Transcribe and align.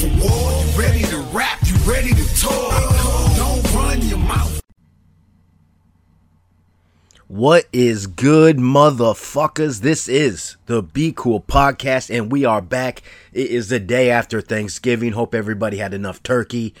for 0.00 0.06
war? 0.06 0.64
You 0.64 0.80
ready 0.80 1.02
to 1.02 1.18
rap? 1.32 1.58
You 1.64 1.74
ready 1.90 2.14
to 2.14 2.40
talk? 2.40 3.36
Don't 3.36 3.74
run 3.74 4.00
your 4.08 4.18
mouth. 4.18 4.60
What 7.28 7.66
is 7.72 8.06
good, 8.06 8.56
motherfuckers? 8.56 9.82
This 9.82 10.08
is 10.08 10.56
the 10.66 10.82
Be 10.82 11.12
Cool 11.12 11.40
podcast, 11.40 12.14
and 12.14 12.32
we 12.32 12.44
are 12.44 12.62
back. 12.62 13.02
It 13.32 13.50
is 13.50 13.68
the 13.68 13.78
day 13.78 14.10
after 14.10 14.40
Thanksgiving. 14.40 15.12
Hope 15.12 15.34
everybody 15.34 15.76
had 15.76 15.92
enough 15.92 16.22
turkey. 16.22 16.74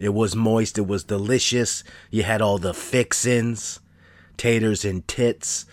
It 0.00 0.12
was 0.12 0.34
moist, 0.34 0.76
it 0.76 0.86
was 0.88 1.04
delicious. 1.04 1.84
You 2.10 2.24
had 2.24 2.42
all 2.42 2.58
the 2.58 2.74
fixins, 2.74 3.78
taters 4.36 4.84
and 4.84 5.06
tits, 5.06 5.64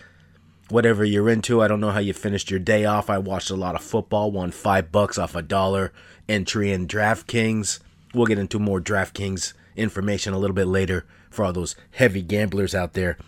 whatever 0.68 1.04
you're 1.04 1.28
into. 1.28 1.60
I 1.60 1.66
don't 1.66 1.80
know 1.80 1.90
how 1.90 1.98
you 1.98 2.14
finished 2.14 2.48
your 2.48 2.60
day 2.60 2.84
off. 2.84 3.10
I 3.10 3.18
watched 3.18 3.50
a 3.50 3.56
lot 3.56 3.74
of 3.74 3.82
football, 3.82 4.30
won 4.30 4.52
five 4.52 4.92
bucks 4.92 5.18
off 5.18 5.34
a 5.34 5.42
dollar 5.42 5.92
entry 6.32 6.72
in 6.72 6.88
DraftKings. 6.88 7.80
We'll 8.14 8.26
get 8.26 8.38
into 8.38 8.58
more 8.58 8.80
DraftKings 8.80 9.52
information 9.76 10.32
a 10.32 10.38
little 10.38 10.54
bit 10.54 10.66
later 10.66 11.06
for 11.30 11.44
all 11.44 11.52
those 11.52 11.76
heavy 11.92 12.22
gamblers 12.22 12.74
out 12.74 12.94
there. 12.94 13.18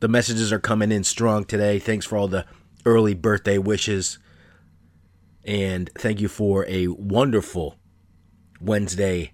The 0.00 0.08
messages 0.08 0.52
are 0.52 0.58
coming 0.58 0.92
in 0.92 1.04
strong 1.04 1.44
today. 1.44 1.78
Thanks 1.78 2.06
for 2.06 2.16
all 2.16 2.28
the 2.28 2.46
early 2.84 3.14
birthday 3.14 3.58
wishes. 3.58 4.18
And 5.44 5.90
thank 5.96 6.20
you 6.20 6.28
for 6.28 6.66
a 6.68 6.88
wonderful 6.88 7.76
Wednesday, 8.60 9.32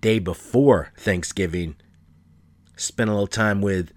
day 0.00 0.18
before 0.18 0.92
Thanksgiving. 0.96 1.76
Spent 2.76 3.10
a 3.10 3.12
little 3.12 3.26
time 3.26 3.60
with 3.60 3.92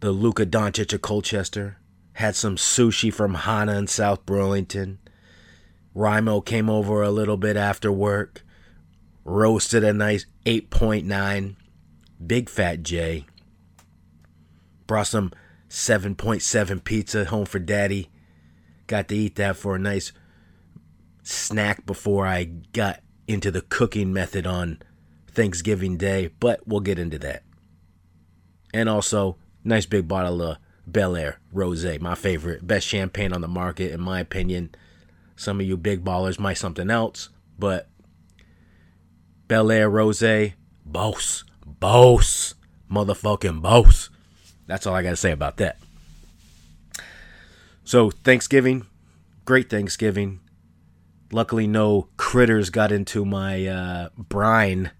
the 0.00 0.10
Luka 0.10 0.44
Doncic 0.44 0.92
of 0.92 1.02
Colchester. 1.02 1.78
Had 2.14 2.34
some 2.34 2.56
sushi 2.56 3.12
from 3.12 3.34
Hana 3.34 3.78
in 3.78 3.86
South 3.86 4.26
Burlington. 4.26 4.98
Rimo 5.94 6.44
came 6.44 6.70
over 6.70 7.02
a 7.02 7.10
little 7.10 7.36
bit 7.36 7.56
after 7.56 7.90
work. 7.90 8.44
Roasted 9.24 9.84
a 9.84 9.92
nice 9.92 10.26
8.9. 10.46 11.56
Big 12.26 12.48
Fat 12.48 12.82
J 12.82 13.26
Brought 14.88 15.06
some 15.06 15.32
7.7 15.68 16.82
pizza 16.82 17.26
home 17.26 17.44
for 17.44 17.58
daddy. 17.58 18.10
Got 18.86 19.08
to 19.08 19.16
eat 19.16 19.36
that 19.36 19.56
for 19.56 19.76
a 19.76 19.78
nice 19.78 20.12
snack 21.22 21.84
before 21.84 22.26
I 22.26 22.44
got 22.44 23.00
into 23.26 23.50
the 23.50 23.60
cooking 23.60 24.12
method 24.12 24.46
on 24.46 24.78
Thanksgiving 25.30 25.98
Day, 25.98 26.30
but 26.40 26.66
we'll 26.66 26.80
get 26.80 26.98
into 26.98 27.18
that. 27.18 27.42
And 28.72 28.88
also, 28.88 29.36
nice 29.62 29.84
big 29.84 30.08
bottle 30.08 30.40
of 30.40 30.56
Belaire 30.90 31.36
Rose, 31.52 32.00
my 32.00 32.14
favorite, 32.14 32.66
best 32.66 32.86
champagne 32.86 33.34
on 33.34 33.42
the 33.42 33.48
market, 33.48 33.92
in 33.92 34.00
my 34.00 34.20
opinion. 34.20 34.74
Some 35.38 35.60
of 35.60 35.66
you 35.66 35.76
big 35.76 36.04
ballers 36.04 36.40
might 36.40 36.54
something 36.54 36.90
else, 36.90 37.28
but 37.56 37.88
Belaire 39.46 39.90
Rose, 39.90 40.52
boss, 40.84 41.44
boss, 41.64 42.54
motherfucking 42.90 43.62
boss. 43.62 44.10
That's 44.66 44.84
all 44.84 44.96
I 44.96 45.02
got 45.04 45.10
to 45.10 45.16
say 45.16 45.30
about 45.30 45.58
that. 45.58 45.78
So, 47.84 48.10
Thanksgiving, 48.10 48.86
great 49.44 49.70
Thanksgiving. 49.70 50.40
Luckily, 51.30 51.68
no 51.68 52.08
critters 52.16 52.68
got 52.70 52.90
into 52.90 53.24
my 53.24 53.64
uh, 53.64 54.08
brine 54.16 54.90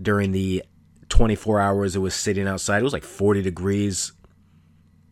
during 0.00 0.32
the 0.32 0.64
24 1.10 1.60
hours 1.60 1.94
it 1.94 1.98
was 1.98 2.14
sitting 2.14 2.48
outside. 2.48 2.80
It 2.80 2.84
was 2.84 2.94
like 2.94 3.04
40 3.04 3.42
degrees 3.42 4.12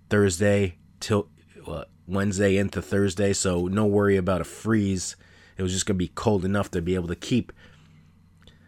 Thursday 0.09 0.79
till 0.99 1.29
uh, 1.67 1.85
Wednesday 2.07 2.57
into 2.57 2.81
Thursday, 2.81 3.33
so 3.33 3.67
no 3.67 3.87
worry 3.87 4.17
about 4.17 4.41
a 4.41 4.45
freeze. 4.45 5.17
It 5.57 5.63
was 5.63 5.73
just 5.73 5.87
going 5.87 5.97
to 5.97 6.05
be 6.05 6.13
cold 6.15 6.45
enough 6.45 6.71
to 6.73 6.83
be 6.83 6.95
able 6.95 7.09
to 7.09 7.17
keep 7.17 7.53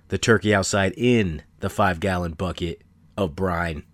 the 0.09 0.19
turkey 0.19 0.55
outside 0.55 0.95
in 0.97 1.43
the 1.61 1.71
five 1.71 2.01
gallon 2.01 2.33
bucket 2.33 2.83
of 3.17 3.37
brine 3.37 3.85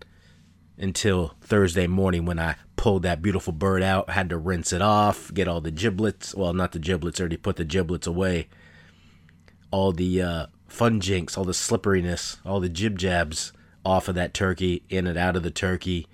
until 0.79 1.35
Thursday 1.41 1.87
morning 1.87 2.25
when 2.25 2.39
I 2.39 2.57
pulled 2.77 3.03
that 3.03 3.23
beautiful 3.23 3.53
bird 3.53 3.83
out. 3.83 4.11
Had 4.11 4.31
to 4.31 4.39
rinse 4.39 4.73
it 4.73 4.83
off, 4.83 5.33
get 5.33 5.49
all 5.49 5.61
the 5.61 5.71
giblets. 5.71 6.35
Well, 6.35 6.53
not 6.53 6.73
the 6.73 6.79
giblets, 6.79 7.21
already 7.21 7.37
put 7.37 7.57
the 7.57 7.65
giblets 7.65 8.07
away. 8.07 8.49
All 9.71 9.93
the 9.93 10.23
uh, 10.23 10.47
fun 10.69 11.01
jinks, 11.01 11.37
all 11.37 11.45
the 11.45 11.55
slipperiness, 11.55 12.39
all 12.45 12.61
the 12.61 12.69
jib 12.69 12.99
jabs 12.99 13.53
off 13.85 14.09
of 14.09 14.15
that 14.15 14.35
turkey, 14.35 14.83
in 14.89 15.07
and 15.07 15.19
out 15.19 15.37
of 15.37 15.43
the 15.43 15.51
turkey. 15.51 16.07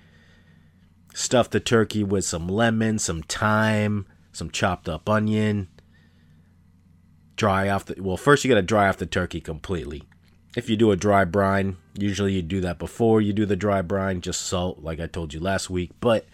Stuff 1.13 1.49
the 1.49 1.59
turkey 1.59 2.03
with 2.03 2.25
some 2.25 2.47
lemon, 2.47 2.99
some 2.99 3.21
thyme, 3.23 4.05
some 4.31 4.49
chopped 4.49 4.87
up 4.87 5.09
onion. 5.09 5.67
Dry 7.35 7.69
off 7.69 7.85
the. 7.85 8.01
Well, 8.01 8.17
first 8.17 8.43
you 8.43 8.49
gotta 8.49 8.61
dry 8.61 8.87
off 8.87 8.97
the 8.97 9.05
turkey 9.05 9.41
completely 9.41 10.03
if 10.55 10.69
you 10.69 10.75
do 10.75 10.91
a 10.91 10.97
dry 10.97 11.25
brine, 11.25 11.77
usually 11.97 12.33
you 12.33 12.41
do 12.41 12.61
that 12.61 12.77
before 12.77 13.21
you 13.21 13.33
do 13.33 13.45
the 13.45 13.55
dry 13.55 13.81
brine, 13.81 14.21
just 14.21 14.41
salt, 14.41 14.79
like 14.81 14.99
I 14.99 15.07
told 15.07 15.33
you 15.33 15.39
last 15.39 15.69
week. 15.69 15.91
But 15.99 16.25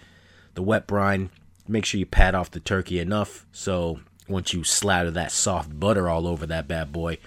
the 0.55 0.63
wet 0.63 0.87
brine, 0.87 1.29
make 1.67 1.85
sure 1.85 1.99
you 1.99 2.05
pat 2.05 2.33
off 2.33 2.51
the 2.51 2.59
turkey 2.59 2.99
enough 2.99 3.45
so 3.51 3.99
once 4.27 4.53
you 4.53 4.63
slather 4.63 5.11
that 5.11 5.31
soft 5.31 5.79
butter 5.79 6.09
all 6.09 6.27
over 6.27 6.45
that 6.47 6.67
bad 6.67 6.91
boy, 6.91 7.19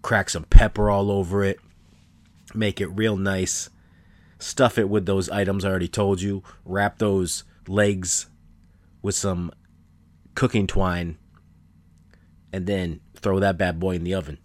crack 0.00 0.30
some 0.30 0.44
pepper 0.44 0.90
all 0.90 1.10
over 1.10 1.44
it, 1.44 1.60
make 2.54 2.80
it 2.80 2.88
real 2.88 3.16
nice. 3.16 3.68
Stuff 4.42 4.76
it 4.76 4.88
with 4.88 5.06
those 5.06 5.30
items 5.30 5.64
I 5.64 5.70
already 5.70 5.86
told 5.86 6.20
you. 6.20 6.42
Wrap 6.64 6.98
those 6.98 7.44
legs 7.68 8.26
with 9.00 9.14
some 9.14 9.52
cooking 10.34 10.66
twine 10.66 11.16
and 12.52 12.66
then 12.66 13.00
throw 13.14 13.38
that 13.38 13.56
bad 13.56 13.78
boy 13.78 13.94
in 13.94 14.02
the 14.02 14.14
oven 14.14 14.38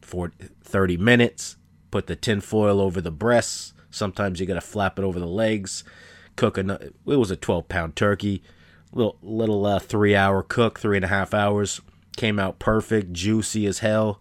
for 0.00 0.30
30 0.62 0.98
minutes. 0.98 1.56
Put 1.90 2.06
the 2.06 2.14
tin 2.14 2.40
foil 2.40 2.80
over 2.80 3.00
the 3.00 3.10
breasts. 3.10 3.74
Sometimes 3.90 4.38
you 4.38 4.46
gotta 4.46 4.60
flap 4.60 5.00
it 5.00 5.04
over 5.04 5.18
the 5.18 5.26
legs. 5.26 5.82
Cook 6.36 6.56
a. 6.56 6.70
It 6.70 6.94
was 7.04 7.32
a 7.32 7.36
12 7.36 7.68
pound 7.68 7.96
turkey. 7.96 8.40
Little 8.92 9.18
little 9.20 9.66
uh, 9.66 9.80
three 9.80 10.14
hour 10.14 10.44
cook, 10.44 10.78
three 10.78 10.96
and 10.96 11.04
a 11.04 11.08
half 11.08 11.34
hours. 11.34 11.80
Came 12.16 12.38
out 12.38 12.60
perfect, 12.60 13.12
juicy 13.12 13.66
as 13.66 13.80
hell. 13.80 14.20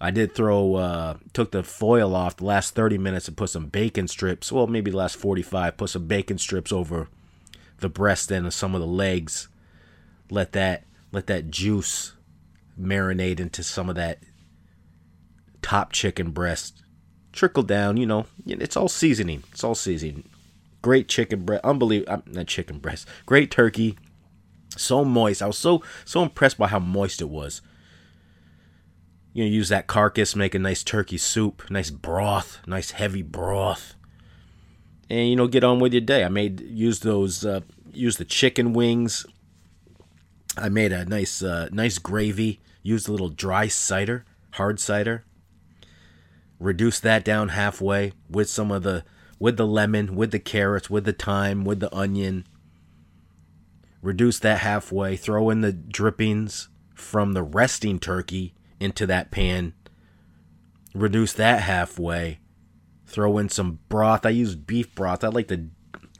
I 0.00 0.10
did 0.10 0.34
throw, 0.34 0.74
uh, 0.74 1.16
took 1.32 1.52
the 1.52 1.62
foil 1.62 2.14
off 2.14 2.36
the 2.36 2.44
last 2.44 2.74
30 2.74 2.98
minutes 2.98 3.28
and 3.28 3.36
put 3.36 3.50
some 3.50 3.66
bacon 3.66 4.08
strips. 4.08 4.52
Well, 4.52 4.66
maybe 4.66 4.90
the 4.90 4.96
last 4.98 5.16
45. 5.16 5.76
Put 5.76 5.90
some 5.90 6.06
bacon 6.06 6.38
strips 6.38 6.70
over 6.70 7.08
the 7.78 7.88
breast 7.88 8.30
and 8.30 8.52
some 8.52 8.74
of 8.74 8.80
the 8.80 8.86
legs. 8.86 9.48
Let 10.30 10.52
that 10.52 10.84
let 11.12 11.28
that 11.28 11.50
juice 11.50 12.12
marinate 12.78 13.40
into 13.40 13.62
some 13.62 13.88
of 13.88 13.96
that 13.96 14.18
top 15.62 15.92
chicken 15.92 16.30
breast. 16.30 16.82
Trickle 17.32 17.62
down, 17.62 17.96
you 17.96 18.06
know, 18.06 18.26
it's 18.46 18.76
all 18.76 18.88
seasoning. 18.88 19.44
It's 19.52 19.64
all 19.64 19.74
seasoning. 19.74 20.28
Great 20.82 21.08
chicken 21.08 21.44
breast, 21.44 21.64
unbelievable. 21.64 22.22
Not 22.26 22.46
chicken 22.46 22.78
breast. 22.78 23.08
Great 23.24 23.50
turkey. 23.50 23.96
So 24.76 25.04
moist. 25.04 25.42
I 25.42 25.46
was 25.46 25.58
so 25.58 25.82
so 26.04 26.22
impressed 26.22 26.58
by 26.58 26.68
how 26.68 26.78
moist 26.78 27.22
it 27.22 27.30
was. 27.30 27.62
You 29.36 29.44
know, 29.44 29.50
use 29.50 29.68
that 29.68 29.86
carcass, 29.86 30.34
make 30.34 30.54
a 30.54 30.58
nice 30.58 30.82
turkey 30.82 31.18
soup, 31.18 31.70
nice 31.70 31.90
broth, 31.90 32.60
nice 32.66 32.92
heavy 32.92 33.20
broth, 33.20 33.94
and 35.10 35.28
you 35.28 35.36
know, 35.36 35.46
get 35.46 35.62
on 35.62 35.78
with 35.78 35.92
your 35.92 36.00
day. 36.00 36.24
I 36.24 36.30
made 36.30 36.62
use 36.62 37.00
those, 37.00 37.44
uh, 37.44 37.60
use 37.92 38.16
the 38.16 38.24
chicken 38.24 38.72
wings. 38.72 39.26
I 40.56 40.70
made 40.70 40.90
a 40.90 41.04
nice, 41.04 41.42
uh, 41.42 41.68
nice 41.70 41.98
gravy. 41.98 42.60
Used 42.82 43.08
a 43.08 43.12
little 43.12 43.28
dry 43.28 43.68
cider, 43.68 44.24
hard 44.52 44.80
cider 44.80 45.24
reduce 46.58 47.00
that 47.00 47.24
down 47.24 47.50
halfway 47.50 48.12
with 48.30 48.48
some 48.48 48.70
of 48.70 48.82
the 48.82 49.04
with 49.38 49.58
the 49.58 49.66
lemon, 49.66 50.16
with 50.16 50.30
the 50.30 50.38
carrots, 50.38 50.88
with 50.88 51.04
the 51.04 51.12
thyme, 51.12 51.64
with 51.64 51.80
the 51.80 51.94
onion. 51.94 52.46
Reduce 54.00 54.38
that 54.38 54.60
halfway, 54.60 55.16
throw 55.16 55.50
in 55.50 55.60
the 55.60 55.72
drippings 55.72 56.68
from 56.94 57.32
the 57.32 57.42
resting 57.42 57.98
turkey 57.98 58.54
into 58.80 59.06
that 59.06 59.30
pan. 59.30 59.74
Reduce 60.94 61.32
that 61.34 61.62
halfway. 61.62 62.40
Throw 63.06 63.38
in 63.38 63.48
some 63.48 63.80
broth. 63.88 64.26
I 64.26 64.30
use 64.30 64.54
beef 64.54 64.94
broth. 64.94 65.22
I 65.22 65.28
like 65.28 65.48
the 65.48 65.68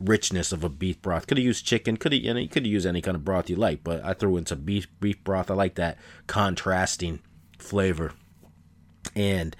richness 0.00 0.53
of 0.53 0.62
a 0.62 0.69
beef 0.69 1.00
broth. 1.03 1.26
Could 1.26 1.38
have 1.38 1.44
used 1.44 1.67
chicken. 1.67 1.97
Could 1.97 2.12
have 2.12 2.23
you, 2.23 2.35
know, 2.35 2.41
you 2.41 2.49
could 2.49 2.67
used 2.67 2.87
any 2.87 3.03
kind 3.03 3.17
of 3.17 3.25
broth 3.25 3.50
you 3.50 3.56
like, 3.56 3.82
but 3.82 4.05
I 4.05 4.12
threw 4.12 4.37
in 4.37 4.47
some 4.47 4.61
beef 4.61 4.87
beef 5.00 5.23
broth. 5.25 5.50
I 5.50 5.55
like 5.55 5.75
that 5.76 5.99
contrasting 6.26 7.20
flavor. 7.58 8.12
And 9.14 9.56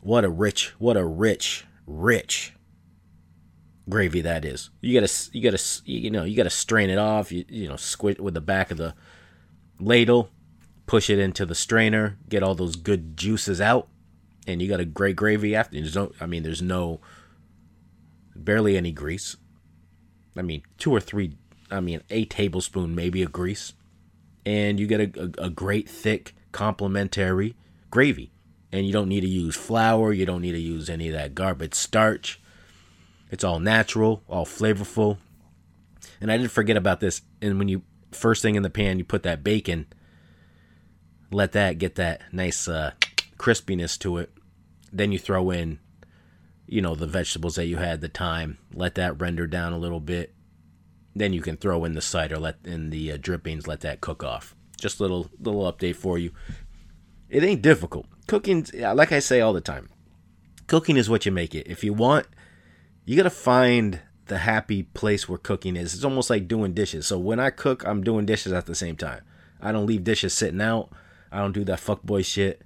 what 0.00 0.24
a 0.24 0.28
rich, 0.28 0.74
what 0.78 0.96
a 0.96 1.04
rich, 1.04 1.66
rich 1.86 2.54
gravy 3.88 4.20
that 4.20 4.44
is. 4.44 4.70
You 4.80 5.00
gotta, 5.00 5.12
you 5.32 5.42
gotta, 5.42 5.62
you 5.84 6.10
know, 6.10 6.24
you 6.24 6.36
gotta 6.36 6.50
strain 6.50 6.90
it 6.90 6.98
off. 6.98 7.32
You, 7.32 7.44
you 7.48 7.68
know, 7.68 7.76
squid 7.76 8.20
with 8.20 8.34
the 8.34 8.40
back 8.40 8.70
of 8.70 8.76
the 8.76 8.94
ladle, 9.80 10.30
push 10.88 11.08
it 11.08 11.20
into 11.20 11.46
the 11.46 11.54
strainer, 11.54 12.18
get 12.28 12.42
all 12.42 12.56
those 12.56 12.74
good 12.74 13.16
juices 13.16 13.60
out, 13.60 13.86
and 14.48 14.60
you 14.60 14.66
got 14.68 14.80
a 14.80 14.84
great 14.84 15.14
gravy 15.14 15.54
after. 15.54 15.76
There's 15.76 15.94
no, 15.94 16.10
I 16.20 16.26
mean, 16.26 16.42
there's 16.42 16.62
no, 16.62 17.00
barely 18.34 18.76
any 18.76 18.90
grease. 18.90 19.36
I 20.36 20.42
mean, 20.42 20.62
two 20.78 20.92
or 20.92 21.00
three, 21.00 21.36
I 21.70 21.80
mean, 21.80 22.02
a 22.08 22.24
tablespoon 22.24 22.94
maybe 22.94 23.22
of 23.22 23.30
grease. 23.32 23.74
and 24.48 24.80
you 24.80 24.86
get 24.86 25.00
a, 25.00 25.30
a, 25.38 25.46
a 25.46 25.50
great 25.50 25.88
thick 25.90 26.34
complementary 26.52 27.54
gravy. 27.90 28.32
And 28.72 28.86
you 28.86 28.92
don't 28.92 29.08
need 29.08 29.20
to 29.20 29.28
use 29.28 29.56
flour, 29.56 30.12
you 30.12 30.24
don't 30.24 30.40
need 30.40 30.52
to 30.52 30.58
use 30.58 30.88
any 30.88 31.08
of 31.08 31.14
that 31.14 31.34
garbage 31.34 31.74
starch. 31.74 32.40
It's 33.30 33.44
all 33.44 33.60
natural, 33.60 34.22
all 34.28 34.46
flavorful. 34.46 35.18
And 36.20 36.32
I 36.32 36.38
didn't 36.38 36.50
forget 36.50 36.76
about 36.76 37.00
this. 37.00 37.20
And 37.42 37.58
when 37.58 37.68
you 37.68 37.82
first 38.10 38.40
thing 38.40 38.54
in 38.54 38.62
the 38.62 38.70
pan, 38.70 38.98
you 38.98 39.04
put 39.04 39.22
that 39.24 39.44
bacon, 39.44 39.86
let 41.30 41.52
that 41.52 41.78
get 41.78 41.96
that 41.96 42.22
nice 42.32 42.68
uh, 42.68 42.92
crispiness 43.36 43.98
to 44.00 44.18
it. 44.18 44.32
Then 44.92 45.12
you 45.12 45.18
throw 45.18 45.50
in, 45.50 45.78
you 46.66 46.80
know, 46.80 46.94
the 46.94 47.06
vegetables 47.06 47.56
that 47.56 47.66
you 47.66 47.76
had 47.76 48.00
the 48.00 48.08
time. 48.08 48.58
Let 48.72 48.94
that 48.96 49.20
render 49.20 49.46
down 49.46 49.72
a 49.72 49.78
little 49.78 50.00
bit. 50.00 50.34
Then 51.14 51.32
you 51.32 51.42
can 51.42 51.56
throw 51.56 51.84
in 51.84 51.94
the 51.94 52.00
cider, 52.00 52.38
let 52.38 52.56
in 52.64 52.90
the 52.90 53.12
uh, 53.12 53.18
drippings, 53.20 53.66
let 53.66 53.80
that 53.80 54.00
cook 54.00 54.22
off. 54.22 54.54
Just 54.80 55.00
a 55.00 55.02
little 55.02 55.28
little 55.40 55.70
update 55.70 55.96
for 55.96 56.18
you. 56.18 56.30
It 57.28 57.42
ain't 57.42 57.62
difficult. 57.62 58.06
Cooking, 58.26 58.66
like 58.74 59.12
I 59.12 59.18
say 59.18 59.40
all 59.40 59.52
the 59.52 59.60
time, 59.60 59.88
cooking 60.66 60.96
is 60.96 61.10
what 61.10 61.26
you 61.26 61.32
make 61.32 61.54
it. 61.54 61.66
If 61.66 61.82
you 61.82 61.92
want, 61.92 62.26
you 63.04 63.16
gotta 63.16 63.30
find 63.30 64.00
the 64.26 64.38
happy 64.38 64.84
place 64.84 65.28
where 65.28 65.38
cooking 65.38 65.76
is. 65.76 65.94
It's 65.94 66.04
almost 66.04 66.30
like 66.30 66.46
doing 66.46 66.74
dishes. 66.74 67.06
So 67.06 67.18
when 67.18 67.40
I 67.40 67.50
cook, 67.50 67.84
I'm 67.86 68.04
doing 68.04 68.26
dishes 68.26 68.52
at 68.52 68.66
the 68.66 68.74
same 68.74 68.96
time. 68.96 69.22
I 69.60 69.72
don't 69.72 69.86
leave 69.86 70.04
dishes 70.04 70.32
sitting 70.34 70.60
out. 70.60 70.90
I 71.30 71.38
don't 71.38 71.52
do 71.52 71.64
that 71.64 71.80
fuckboy 71.80 72.24
shit. 72.24 72.62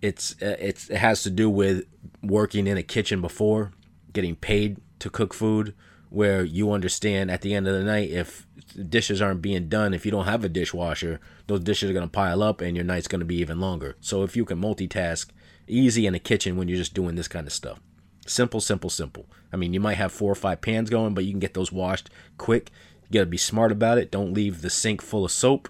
It's 0.00 0.32
uh, 0.42 0.56
it's 0.58 0.90
it 0.90 0.98
has 0.98 1.22
to 1.22 1.30
do 1.30 1.48
with 1.48 1.84
working 2.22 2.66
in 2.66 2.76
a 2.76 2.82
kitchen 2.82 3.20
before, 3.20 3.72
getting 4.12 4.36
paid 4.36 4.78
to 4.98 5.10
cook 5.10 5.34
food, 5.34 5.74
where 6.10 6.44
you 6.44 6.72
understand 6.72 7.30
at 7.30 7.42
the 7.42 7.54
end 7.54 7.68
of 7.68 7.74
the 7.74 7.84
night 7.84 8.10
if 8.10 8.46
dishes 8.88 9.22
aren't 9.22 9.42
being 9.42 9.68
done, 9.68 9.94
if 9.94 10.04
you 10.04 10.10
don't 10.10 10.24
have 10.24 10.44
a 10.44 10.48
dishwasher, 10.48 11.20
those 11.46 11.60
dishes 11.60 11.90
are 11.90 11.94
gonna 11.94 12.08
pile 12.08 12.42
up 12.42 12.60
and 12.60 12.76
your 12.76 12.84
night's 12.84 13.08
gonna 13.08 13.24
be 13.24 13.36
even 13.36 13.60
longer. 13.60 13.96
So 14.00 14.22
if 14.22 14.36
you 14.36 14.44
can 14.44 14.60
multitask, 14.60 15.28
easy 15.66 16.06
in 16.06 16.14
a 16.14 16.18
kitchen 16.18 16.56
when 16.56 16.68
you're 16.68 16.78
just 16.78 16.94
doing 16.94 17.14
this 17.14 17.28
kind 17.28 17.46
of 17.46 17.52
stuff. 17.52 17.80
Simple, 18.26 18.60
simple, 18.60 18.90
simple. 18.90 19.26
I 19.52 19.56
mean, 19.56 19.74
you 19.74 19.80
might 19.80 19.96
have 19.96 20.12
four 20.12 20.30
or 20.30 20.36
five 20.36 20.60
pans 20.60 20.90
going, 20.90 21.14
but 21.14 21.24
you 21.24 21.32
can 21.32 21.40
get 21.40 21.54
those 21.54 21.72
washed 21.72 22.08
quick. 22.38 22.70
You 23.08 23.14
got 23.18 23.24
to 23.24 23.26
be 23.26 23.36
smart 23.36 23.72
about 23.72 23.98
it. 23.98 24.10
Don't 24.10 24.32
leave 24.32 24.62
the 24.62 24.70
sink 24.70 25.02
full 25.02 25.24
of 25.24 25.32
soap. 25.32 25.68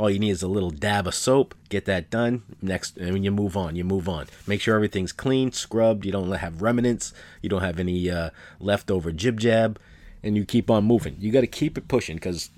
All 0.00 0.08
you 0.08 0.18
need 0.18 0.30
is 0.30 0.42
a 0.42 0.48
little 0.48 0.70
dab 0.70 1.06
of 1.06 1.14
soap. 1.14 1.54
Get 1.68 1.84
that 1.84 2.08
done. 2.08 2.42
Next, 2.62 2.96
and 2.96 3.12
when 3.12 3.22
you 3.22 3.30
move 3.30 3.54
on, 3.54 3.76
you 3.76 3.84
move 3.84 4.08
on. 4.08 4.28
Make 4.46 4.62
sure 4.62 4.74
everything's 4.74 5.12
clean, 5.12 5.52
scrubbed. 5.52 6.06
You 6.06 6.12
don't 6.12 6.32
have 6.32 6.62
remnants. 6.62 7.12
You 7.42 7.50
don't 7.50 7.60
have 7.60 7.78
any 7.78 8.10
uh, 8.10 8.30
leftover 8.60 9.12
jib 9.12 9.38
jab, 9.38 9.78
and 10.22 10.38
you 10.38 10.46
keep 10.46 10.70
on 10.70 10.86
moving. 10.86 11.16
You 11.18 11.30
got 11.30 11.42
to 11.42 11.46
keep 11.46 11.76
it 11.76 11.86
pushing 11.86 12.16
because 12.16 12.48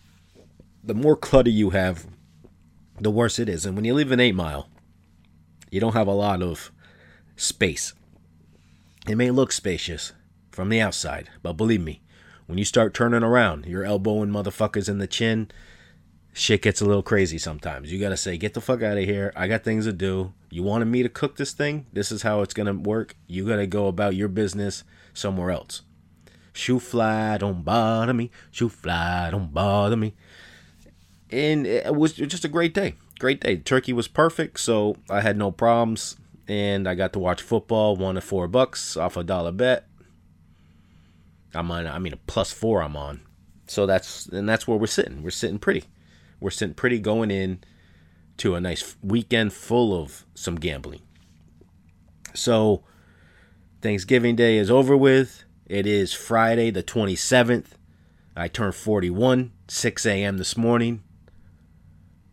the 0.85 0.95
more 0.95 1.17
clutter 1.17 1.51
you 1.51 1.71
have, 1.71 2.07
the 3.01 3.11
worse 3.11 3.41
it 3.41 3.49
is. 3.49 3.67
And 3.67 3.75
when 3.75 3.85
you 3.85 3.95
live 3.95 4.13
in 4.13 4.21
Eight 4.21 4.37
Mile, 4.37 4.69
you 5.69 5.81
don't 5.81 5.95
have 5.95 6.07
a 6.07 6.13
lot 6.13 6.43
of 6.43 6.71
space. 7.35 7.93
It 9.09 9.17
may 9.17 9.33
look 9.33 9.51
spacious 9.51 10.13
from 10.53 10.69
the 10.69 10.81
outside, 10.81 11.29
but 11.43 11.55
believe 11.55 11.83
me, 11.83 12.03
when 12.47 12.59
you 12.59 12.65
start 12.65 12.95
turning 12.95 13.25
around, 13.25 13.67
you're 13.67 13.85
elbowing 13.85 14.31
motherfuckers 14.31 14.89
in 14.89 14.99
the 14.99 15.09
chin, 15.09 15.51
shit 16.33 16.63
gets 16.63 16.81
a 16.81 16.85
little 16.85 17.03
crazy 17.03 17.39
sometimes. 17.39 17.93
You 17.93 17.99
gotta 17.99 18.17
say, 18.17 18.37
get 18.37 18.55
the 18.55 18.61
fuck 18.61 18.83
out 18.83 18.99
of 18.99 19.05
here. 19.05 19.33
I 19.37 19.49
got 19.49 19.65
things 19.65 19.85
to 19.85 19.93
do. 19.93 20.33
You 20.51 20.63
wanted 20.63 20.87
me 20.87 21.03
to 21.03 21.09
cook 21.09 21.37
this 21.37 21.53
thing? 21.53 21.87
This 21.93 22.11
is 22.11 22.23
how 22.23 22.43
it's 22.43 22.55
gonna 22.55 22.75
work. 22.75 23.15
You 23.27 23.47
gotta 23.47 23.67
go 23.67 23.87
about 23.87 24.15
your 24.15 24.29
business 24.29 24.85
somewhere 25.15 25.51
else. 25.51 25.83
Shoe 26.53 26.79
fly, 26.79 27.39
don't 27.39 27.65
bother 27.65 28.13
me. 28.13 28.31
Shoe 28.51 28.69
fly, 28.69 29.31
don't 29.31 29.53
bother 29.53 29.97
me. 29.97 30.15
And 31.31 31.67
it 31.67 31.95
was 31.95 32.13
just 32.13 32.45
a 32.45 32.49
great 32.49 32.75
day. 32.75 32.95
Great 33.19 33.41
day. 33.41 33.57
Turkey 33.57 33.93
was 33.93 34.09
perfect, 34.09 34.61
so 34.61 34.97
I 35.09 35.23
had 35.23 35.39
no 35.39 35.51
problems 35.51 36.17
and 36.49 36.89
I 36.89 36.95
got 36.95 37.13
to 37.15 37.19
watch 37.19 37.41
football. 37.41 37.97
Won 37.97 38.17
a 38.17 38.21
four 38.21 38.49
bucks 38.49 38.97
off 38.97 39.17
a 39.17 39.25
dollar 39.25 39.53
bet. 39.53 39.87
I'm 41.55 41.71
on. 41.71 41.87
I 41.87 41.99
mean, 41.99 42.13
a 42.13 42.19
plus 42.19 42.53
four. 42.53 42.83
I'm 42.83 42.97
on. 42.97 43.21
So 43.67 43.87
that's 43.87 44.27
and 44.27 44.49
that's 44.49 44.67
where 44.67 44.77
we're 44.77 44.87
sitting. 44.87 45.23
We're 45.23 45.31
sitting 45.31 45.59
pretty. 45.59 45.85
We're 46.43 46.51
sitting 46.51 46.75
pretty 46.75 46.99
going 46.99 47.31
in 47.31 47.61
to 48.39 48.57
a 48.57 48.61
nice 48.61 48.97
weekend 49.01 49.53
full 49.53 49.99
of 49.99 50.27
some 50.35 50.57
gambling. 50.57 51.03
So 52.35 52.83
Thanksgiving 53.81 54.35
Day 54.35 54.59
is 54.59 54.71
over 54.71 54.97
with. 54.97 55.45
It 55.67 55.87
is 55.87 56.13
Friday 56.13 56.71
the 56.71 56.83
27th. 56.83 57.67
I 58.37 58.49
turned 58.49 58.75
41, 58.75 59.53
6 59.69 60.07
a.m. 60.07 60.39
this 60.39 60.57
morning. 60.57 61.05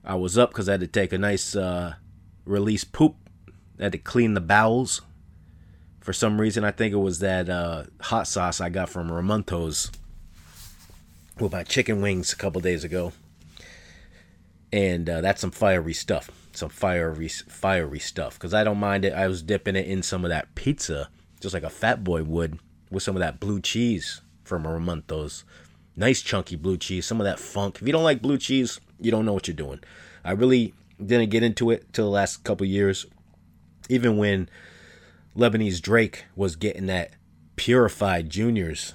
I 0.04 0.16
was 0.16 0.38
up 0.38 0.50
because 0.50 0.68
I 0.68 0.74
had 0.74 0.82
to 0.82 0.88
take 0.88 1.14
a 1.14 1.18
nice 1.20 1.56
uh, 1.56 1.96
release 2.46 2.84
poop 2.84 3.16
I 3.80 3.84
had 3.84 3.92
to 3.94 3.98
clean 3.98 4.34
the 4.34 4.42
bowels. 4.42 5.02
For 6.02 6.14
some 6.14 6.42
reason, 6.42 6.64
I 6.64 6.72
think 6.72 6.94
it 6.94 6.98
was 6.98 7.20
that 7.20 7.48
uh, 7.48 7.84
hot 8.02 8.28
sauce 8.28 8.60
I 8.60 8.70
got 8.70 8.90
from 8.90 9.10
Ramonto's 9.10 9.92
with 11.40 11.52
my 11.52 11.64
chicken 11.64 12.02
wings 12.02 12.34
a 12.34 12.36
couple 12.36 12.60
days 12.60 12.84
ago. 12.84 13.14
And 14.72 15.10
uh, 15.10 15.22
that's 15.22 15.42
some 15.42 15.52
fiery 15.52 15.94
stuff. 15.94 16.30
Some 16.54 16.70
fiery, 16.70 17.28
fiery 17.28 18.00
stuff. 18.00 18.36
Because 18.36 18.54
I 18.54 18.64
don't 18.64 18.80
mind 18.80 19.06
it. 19.06 19.14
I 19.14 19.28
was 19.28 19.42
dipping 19.42 19.76
it 19.76 19.88
in 19.88 20.04
some 20.04 20.24
of 20.24 20.30
that 20.30 20.54
pizza, 20.56 21.10
just 21.40 21.54
like 21.54 21.64
a 21.64 21.70
fat 21.70 22.04
boy 22.04 22.24
would, 22.24 22.60
with 22.92 23.04
some 23.04 23.16
of 23.16 23.20
that 23.22 23.40
blue 23.40 23.60
cheese 23.60 24.22
from 24.44 24.64
Ramonto's. 24.64 25.44
Nice 25.96 26.22
chunky 26.22 26.56
blue 26.56 26.78
cheese, 26.78 27.06
some 27.06 27.20
of 27.20 27.26
that 27.26 27.40
funk. 27.40 27.80
If 27.82 27.88
you 27.88 27.92
don't 27.92 28.04
like 28.04 28.22
blue 28.22 28.38
cheese, 28.38 28.80
you 29.00 29.12
don't 29.12 29.26
know 29.26 29.34
what 29.34 29.48
you're 29.48 29.56
doing. 29.56 29.80
I 30.24 30.32
really 30.32 30.74
didn't 31.04 31.30
get 31.30 31.44
into 31.44 31.72
it 31.72 31.92
till 31.94 32.06
the 32.06 32.12
last 32.12 32.44
couple 32.44 32.66
years 32.66 33.06
even 33.90 34.18
when 34.18 34.50
Lebanese 35.36 35.82
Drake 35.82 36.26
was 36.36 36.56
getting 36.56 36.86
that 36.86 37.12
purified 37.56 38.30
juniors, 38.30 38.94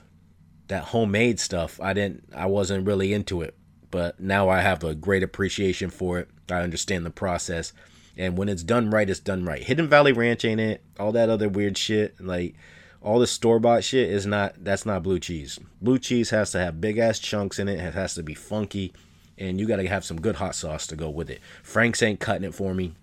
that 0.69 0.85
homemade 0.85 1.41
stuff, 1.41 1.81
I 1.81 1.93
didn't 1.93 2.25
I 2.35 2.47
wasn't 2.47 2.87
really 2.87 3.12
into 3.12 3.43
it. 3.43 3.56
But 3.94 4.19
now 4.19 4.49
I 4.49 4.61
have 4.61 4.82
a 4.82 4.93
great 4.93 5.23
appreciation 5.23 5.88
for 5.88 6.19
it. 6.19 6.29
I 6.50 6.62
understand 6.62 7.06
the 7.06 7.11
process. 7.11 7.73
And 8.17 8.37
when 8.37 8.49
it's 8.49 8.64
done 8.64 8.91
right, 8.91 9.08
it's 9.08 9.20
done 9.20 9.44
right. 9.44 9.62
Hidden 9.62 9.87
Valley 9.87 10.11
Ranch 10.11 10.44
ain't 10.44 10.58
it. 10.61 10.82
All 10.99 11.12
that 11.12 11.29
other 11.29 11.49
weird 11.49 11.79
shit, 11.79 12.20
like 12.20 12.56
all 13.00 13.20
the 13.20 13.29
store 13.29 13.61
bought 13.61 13.85
shit 13.85 14.11
is 14.11 14.26
not 14.26 14.64
that's 14.64 14.85
not 14.85 15.05
blue 15.05 15.20
cheese. 15.20 15.61
Blue 15.81 16.00
cheese 16.00 16.31
has 16.31 16.50
to 16.50 16.58
have 16.58 16.81
big 16.81 16.99
ass 16.99 17.20
chunks 17.20 17.61
in 17.61 17.69
it. 17.69 17.79
It 17.79 17.94
has 17.94 18.14
to 18.14 18.25
be 18.25 18.35
funky. 18.35 18.93
And 19.38 19.61
you 19.61 19.69
gotta 19.69 19.87
have 19.87 20.05
some 20.05 20.20
good 20.20 20.35
hot 20.35 20.56
sauce 20.56 20.88
to 20.88 20.96
go 20.96 21.08
with 21.08 21.31
it. 21.31 21.41
Frank's 21.62 22.02
ain't 22.02 22.19
cutting 22.19 22.48
it 22.48 22.55
for 22.56 22.74
me. 22.74 22.94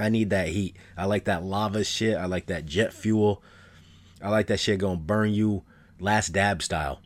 I 0.00 0.08
need 0.08 0.30
that 0.30 0.48
heat. 0.48 0.74
I 0.96 1.04
like 1.04 1.26
that 1.26 1.44
lava 1.44 1.84
shit. 1.84 2.16
I 2.16 2.26
like 2.26 2.46
that 2.46 2.66
jet 2.66 2.92
fuel. 2.92 3.44
I 4.20 4.30
like 4.30 4.48
that 4.48 4.58
shit 4.58 4.80
gonna 4.80 4.96
burn 4.96 5.32
you 5.32 5.62
last 6.00 6.32
dab 6.32 6.64
style. 6.64 7.00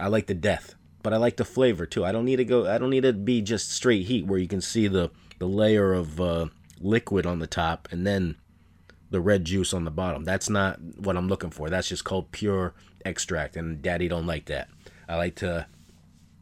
I 0.00 0.06
like 0.06 0.28
the 0.28 0.34
death, 0.34 0.76
but 1.04 1.12
I 1.12 1.18
like 1.18 1.36
the 1.36 1.44
flavor 1.44 1.84
too. 1.86 2.04
I 2.04 2.10
don't 2.10 2.24
need 2.24 2.36
to 2.36 2.44
go. 2.44 2.66
I 2.66 2.78
don't 2.78 2.90
need 2.90 3.02
to 3.02 3.12
be 3.12 3.42
just 3.42 3.70
straight 3.70 4.06
heat 4.06 4.26
where 4.26 4.38
you 4.38 4.48
can 4.48 4.62
see 4.62 4.88
the 4.88 5.10
the 5.38 5.46
layer 5.46 5.92
of 5.92 6.20
uh, 6.20 6.46
liquid 6.80 7.26
on 7.26 7.38
the 7.38 7.46
top 7.46 7.86
and 7.92 8.06
then 8.06 8.36
the 9.10 9.20
red 9.20 9.44
juice 9.44 9.74
on 9.74 9.84
the 9.84 9.90
bottom. 9.90 10.24
That's 10.24 10.48
not 10.48 10.80
what 10.96 11.16
I'm 11.16 11.28
looking 11.28 11.50
for. 11.50 11.68
That's 11.68 11.88
just 11.88 12.04
called 12.04 12.32
pure 12.32 12.74
extract, 13.04 13.54
and 13.54 13.82
Daddy 13.82 14.08
don't 14.08 14.26
like 14.26 14.46
that. 14.46 14.68
I 15.06 15.16
like 15.16 15.36
to, 15.36 15.66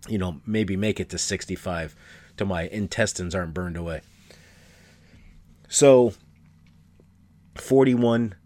you 0.08 0.16
know, 0.16 0.40
maybe 0.46 0.76
make 0.76 1.00
it 1.00 1.10
to 1.10 1.18
65 1.18 1.96
till 2.36 2.46
my 2.46 2.62
intestines 2.68 3.34
aren't 3.34 3.52
burned 3.52 3.76
away. 3.76 4.02
So 5.68 6.14
41 7.56 8.36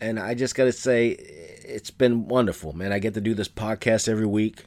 and 0.00 0.18
I 0.18 0.34
just 0.34 0.54
got 0.54 0.64
to 0.64 0.72
say 0.72 1.10
it's 1.10 1.90
been 1.90 2.28
wonderful, 2.28 2.72
man. 2.72 2.92
I 2.92 2.98
get 2.98 3.14
to 3.14 3.20
do 3.20 3.34
this 3.34 3.48
podcast 3.48 4.08
every 4.08 4.26
week. 4.26 4.64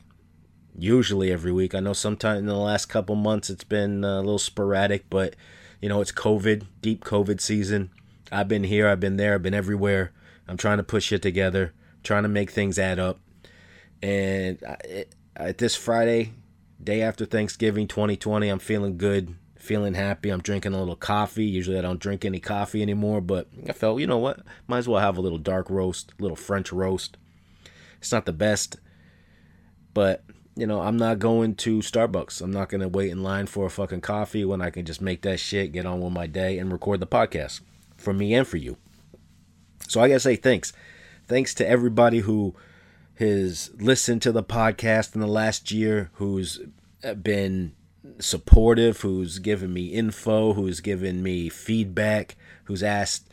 Usually 0.77 1.32
every 1.32 1.51
week. 1.51 1.74
I 1.74 1.79
know 1.79 1.94
sometime 1.94 2.38
in 2.38 2.46
the 2.46 2.55
last 2.55 2.88
couple 2.88 3.15
months 3.15 3.50
it's 3.50 3.63
been 3.63 4.03
a 4.03 4.17
little 4.17 4.39
sporadic, 4.39 5.10
but 5.10 5.36
you 5.82 5.89
know, 5.89 6.01
it's 6.01 6.12
COVID, 6.12 6.67
deep 6.82 7.03
COVID 7.03 7.39
season. 7.39 7.91
I've 8.32 8.48
been 8.48 8.63
here, 8.63 8.88
I've 8.88 9.00
been 9.00 9.17
there, 9.17 9.36
I've 9.36 9.44
been 9.44 9.53
everywhere. 9.53 10.12
I'm 10.48 10.58
trying 10.58 10.77
to 10.77 10.84
push 10.84 11.05
shit 11.05 11.22
together, 11.22 11.74
trying 12.03 12.24
to 12.24 12.29
make 12.29 12.51
things 12.51 12.77
add 12.77 13.00
up. 13.00 13.20
And 14.01 14.62
at 15.36 15.58
this 15.58 15.75
Friday, 15.75 16.34
day 16.84 17.01
after 17.01 17.25
Thanksgiving 17.25 17.88
2020, 17.88 18.50
I'm 18.50 18.60
feeling 18.60 18.98
good 18.98 19.36
feeling 19.65 19.96
happy. 19.96 20.29
I'm 20.29 20.41
drinking 20.41 20.74
a 20.74 20.79
little 20.79 20.96
coffee. 20.96 21.46
Usually 21.46 21.77
I 21.77 21.82
don't 21.82 22.00
drink 22.00 22.24
any 22.24 22.39
coffee 22.39 22.82
anymore, 22.82 23.20
but 23.20 23.48
I 23.67 23.74
felt, 23.74 24.00
you 24.00 24.08
know 24.08 24.20
what? 24.20 24.41
Might 24.67 24.79
as 24.79 24.88
well 24.88 25.01
have 25.01 25.17
a 25.17 25.22
little 25.22 25.39
dark 25.39 25.70
roast, 25.70 26.13
little 26.20 26.36
French 26.36 26.72
roast. 26.72 27.17
It's 27.98 28.12
not 28.12 28.25
the 28.25 28.34
best, 28.34 28.77
but 29.94 30.24
you 30.55 30.65
know, 30.65 30.81
I'm 30.81 30.97
not 30.97 31.19
going 31.19 31.55
to 31.55 31.79
Starbucks. 31.79 32.41
I'm 32.41 32.51
not 32.51 32.69
going 32.69 32.81
to 32.81 32.88
wait 32.88 33.12
in 33.12 33.24
line 33.24 33.45
for 33.45 33.65
a 33.65 33.69
fucking 33.69 34.01
coffee 34.01 34.45
when 34.45 34.62
I 34.62 34.69
can 34.69 34.85
just 34.85 35.01
make 35.01 35.21
that 35.24 35.39
shit, 35.39 35.74
get 35.74 35.85
on 35.85 36.00
with 36.00 36.13
my 36.13 36.27
day, 36.27 36.57
and 36.57 36.71
record 36.71 37.01
the 37.01 37.07
podcast 37.07 37.62
for 37.97 38.13
me 38.13 38.33
and 38.33 38.47
for 38.47 38.57
you. 38.57 38.77
So 39.88 40.01
I 40.01 40.07
got 40.07 40.15
to 40.15 40.19
say 40.21 40.35
thanks. 40.35 40.71
Thanks 41.27 41.53
to 41.55 41.67
everybody 41.67 42.19
who 42.19 42.55
has 43.15 43.71
listened 43.79 44.21
to 44.24 44.31
the 44.31 44.43
podcast 44.43 45.15
in 45.15 45.21
the 45.21 45.27
last 45.27 45.71
year, 45.71 46.09
who's 46.13 46.59
uh, 47.03 47.15
been 47.15 47.74
supportive, 48.19 49.01
who's 49.01 49.39
given 49.39 49.74
me 49.74 49.88
info, 49.88 50.53
who's 50.53 50.79
given 50.79 51.21
me 51.21 51.50
feedback, 51.50 52.35
who's 52.65 52.83
asked 52.83 53.29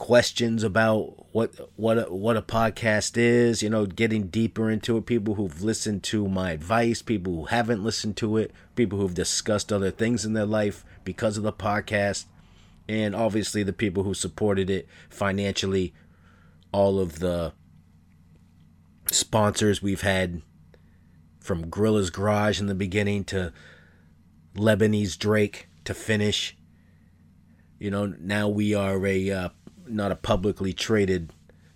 questions 0.00 0.62
about 0.62 1.26
what 1.34 1.54
what 1.76 1.98
a, 1.98 2.02
what 2.04 2.34
a 2.34 2.40
podcast 2.40 3.18
is, 3.18 3.62
you 3.62 3.68
know, 3.68 3.84
getting 3.84 4.28
deeper 4.28 4.70
into 4.70 4.96
it, 4.96 5.04
people 5.04 5.34
who've 5.34 5.62
listened 5.62 6.02
to 6.02 6.26
my 6.26 6.52
advice, 6.52 7.02
people 7.02 7.34
who 7.36 7.44
haven't 7.44 7.84
listened 7.84 8.16
to 8.16 8.38
it, 8.38 8.50
people 8.74 8.98
who've 8.98 9.14
discussed 9.14 9.70
other 9.70 9.90
things 9.90 10.24
in 10.24 10.32
their 10.32 10.46
life 10.46 10.86
because 11.04 11.36
of 11.36 11.42
the 11.42 11.52
podcast, 11.52 12.24
and 12.88 13.14
obviously 13.14 13.62
the 13.62 13.74
people 13.74 14.02
who 14.02 14.14
supported 14.14 14.70
it 14.70 14.88
financially, 15.10 15.92
all 16.72 16.98
of 16.98 17.18
the 17.18 17.52
sponsors 19.12 19.82
we've 19.82 20.00
had 20.00 20.40
from 21.40 21.68
Grilla's 21.68 22.08
Garage 22.08 22.58
in 22.58 22.68
the 22.68 22.74
beginning 22.74 23.22
to 23.24 23.52
Lebanese 24.56 25.18
Drake 25.18 25.68
to 25.84 25.92
finish. 25.92 26.56
You 27.78 27.90
know, 27.90 28.06
now 28.18 28.48
we 28.48 28.74
are 28.74 29.06
a 29.06 29.30
uh, 29.30 29.48
not 29.90 30.12
a 30.12 30.16
publicly 30.16 30.72
traded 30.72 31.32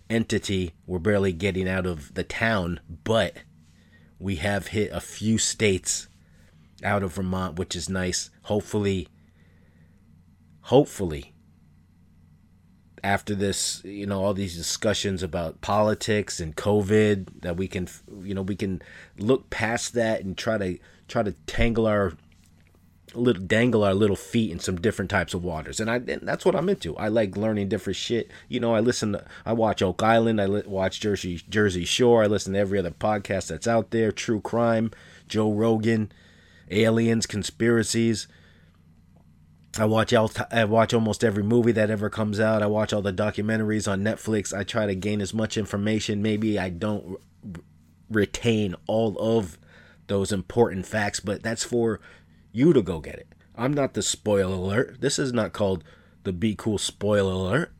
entity. 0.08 0.74
We're 0.86 0.98
barely 0.98 1.32
getting 1.32 1.68
out 1.68 1.86
of 1.86 2.14
the 2.14 2.24
town, 2.24 2.80
but 3.04 3.38
we 4.18 4.36
have 4.36 4.68
hit 4.68 4.90
a 4.92 5.00
few 5.00 5.38
states 5.38 6.08
out 6.82 7.02
of 7.02 7.14
Vermont, 7.14 7.58
which 7.58 7.74
is 7.74 7.88
nice. 7.88 8.30
Hopefully, 8.42 9.08
hopefully, 10.62 11.34
after 13.02 13.34
this, 13.34 13.82
you 13.84 14.06
know, 14.06 14.22
all 14.22 14.34
these 14.34 14.56
discussions 14.56 15.22
about 15.22 15.60
politics 15.60 16.40
and 16.40 16.56
COVID, 16.56 17.42
that 17.42 17.56
we 17.56 17.68
can, 17.68 17.88
you 18.22 18.34
know, 18.34 18.42
we 18.42 18.56
can 18.56 18.80
look 19.18 19.50
past 19.50 19.92
that 19.94 20.22
and 20.24 20.36
try 20.36 20.58
to 20.58 20.78
try 21.06 21.22
to 21.22 21.32
tangle 21.46 21.86
our 21.86 22.14
little 23.14 23.42
dangle 23.42 23.84
our 23.84 23.94
little 23.94 24.16
feet 24.16 24.50
in 24.50 24.58
some 24.58 24.80
different 24.80 25.10
types 25.10 25.34
of 25.34 25.44
waters. 25.44 25.80
And 25.80 25.90
i 25.90 25.96
and 25.96 26.26
that's 26.26 26.44
what 26.44 26.54
i'm 26.54 26.68
into. 26.68 26.96
I 26.96 27.08
like 27.08 27.36
learning 27.36 27.68
different 27.68 27.96
shit. 27.96 28.30
You 28.48 28.60
know 28.60 28.74
i 28.74 28.80
listen 28.80 29.12
to, 29.12 29.24
i 29.44 29.52
watch 29.52 29.82
oak 29.82 30.02
island. 30.02 30.40
I 30.40 30.46
li- 30.46 30.62
watch 30.66 31.00
jersey 31.00 31.42
jersey 31.48 31.84
shore. 31.84 32.22
I 32.22 32.26
listen 32.26 32.52
to 32.52 32.58
every 32.58 32.78
other 32.78 32.90
podcast 32.90 33.48
that's 33.48 33.68
out 33.68 33.90
there. 33.90 34.12
True 34.12 34.40
crime 34.40 34.90
joe 35.28 35.52
rogan 35.52 36.12
aliens 36.70 37.26
conspiracies. 37.26 38.28
I 39.76 39.86
watch 39.86 40.12
I 40.12 40.64
watch 40.64 40.94
almost 40.94 41.24
every 41.24 41.42
movie 41.42 41.72
that 41.72 41.90
ever 41.90 42.08
comes 42.08 42.38
out. 42.38 42.62
I 42.62 42.66
watch 42.66 42.92
all 42.92 43.02
the 43.02 43.12
documentaries 43.12 43.90
on 43.90 44.02
Netflix. 44.02 44.56
I 44.56 44.62
try 44.62 44.86
to 44.86 44.94
gain 44.94 45.20
as 45.20 45.34
much 45.34 45.56
information. 45.56 46.22
Maybe 46.22 46.58
I 46.58 46.68
don't 46.68 47.18
retain 48.08 48.76
all 48.86 49.16
of 49.18 49.58
those 50.06 50.32
important 50.32 50.86
facts, 50.86 51.18
but 51.20 51.42
that's 51.42 51.64
for 51.64 52.00
you 52.54 52.72
to 52.72 52.82
go 52.82 53.00
get 53.00 53.16
it. 53.16 53.34
I'm 53.56 53.74
not 53.74 53.94
the 53.94 54.02
spoiler 54.02 54.54
alert. 54.54 55.00
This 55.00 55.18
is 55.18 55.32
not 55.32 55.52
called 55.52 55.84
the 56.22 56.32
Be 56.32 56.54
Cool 56.54 56.78
spoiler 56.78 57.32
alert. 57.32 57.72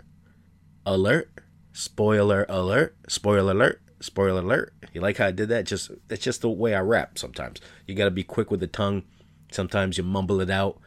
Alert. 0.85 1.31
Spoiler 1.73 2.45
alert. 2.49 2.97
Spoiler 3.09 3.53
alert. 3.53 3.81
Spoiler 4.01 4.41
alert. 4.41 4.75
You 4.93 5.01
like 5.01 5.17
how 5.17 5.27
I 5.27 5.31
did 5.31 5.49
that? 5.49 5.65
Just 5.65 5.91
that's 6.09 6.23
just 6.23 6.43
the 6.43 6.51
way 6.51 6.75
I 6.75 6.81
rap 6.81 7.19
sometimes. 7.19 7.61
You 7.87 7.95
gotta 7.95 8.11
be 8.11 8.25
quick 8.25 8.51
with 8.51 8.61
the 8.61 8.67
tongue. 8.67 9.05
Sometimes 9.51 9.97
you 9.97 10.05
mumble 10.05 10.41
it 10.41 10.51
out. 10.51 10.79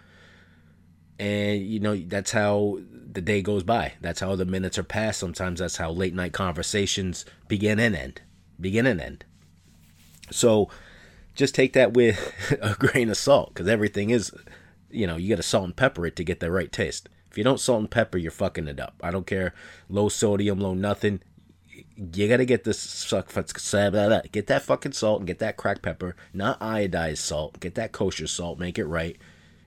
And 1.18 1.66
you 1.66 1.80
know, 1.80 1.96
that's 1.96 2.32
how 2.32 2.80
the 3.12 3.22
day 3.22 3.42
goes 3.42 3.64
by. 3.64 3.94
That's 4.02 4.20
how 4.20 4.36
the 4.36 4.46
minutes 4.46 4.78
are 4.78 4.84
passed. 4.84 5.20
Sometimes 5.20 5.60
that's 5.60 5.78
how 5.78 5.92
late 5.92 6.14
night 6.14 6.34
conversations 6.34 7.26
begin 7.48 7.80
and 7.80 7.96
end. 7.96 8.22
Begin 8.60 8.86
and 8.86 9.02
end. 9.02 9.26
So 10.30 10.70
just 11.38 11.56
take 11.56 11.74
that 11.74 11.94
with 11.94 12.34
a 12.62 12.74
grain 12.74 13.10
of 13.10 13.16
salt 13.18 13.54
because 13.54 13.68
everything 13.68 14.10
is, 14.10 14.32
you 14.90 15.08
know, 15.08 15.16
you 15.16 15.30
got 15.30 15.38
to 15.38 15.44
salt 15.44 15.66
and 15.66 15.76
pepper 15.76 16.06
it 16.06 16.16
to 16.18 16.24
get 16.24 16.42
the 16.42 16.52
right 16.52 16.72
taste. 16.72 17.08
If 17.32 17.38
you 17.38 17.44
don't 17.44 17.60
salt 17.60 17.80
and 17.80 17.92
pepper, 17.92 18.18
you're 18.18 18.32
fucking 18.32 18.68
it 18.68 18.80
up. 18.80 18.96
I 19.02 19.12
don't 19.12 19.28
care, 19.28 19.54
low 19.90 20.10
sodium, 20.10 20.60
low 20.60 20.74
nothing. 20.74 21.22
You 21.96 22.28
got 22.28 22.38
to 22.38 22.46
get 22.46 22.64
this 22.64 22.80
suck, 22.80 23.32
get 23.34 24.48
that 24.48 24.64
fucking 24.64 24.92
salt 24.94 25.20
and 25.20 25.28
get 25.28 25.40
that 25.40 25.58
cracked 25.58 25.84
pepper, 25.84 26.16
not 26.34 26.60
iodized 26.60 27.20
salt. 27.20 27.60
Get 27.60 27.76
that 27.76 27.92
kosher 27.92 28.28
salt, 28.28 28.60
make 28.60 28.80
it 28.80 28.86
right. 28.86 29.18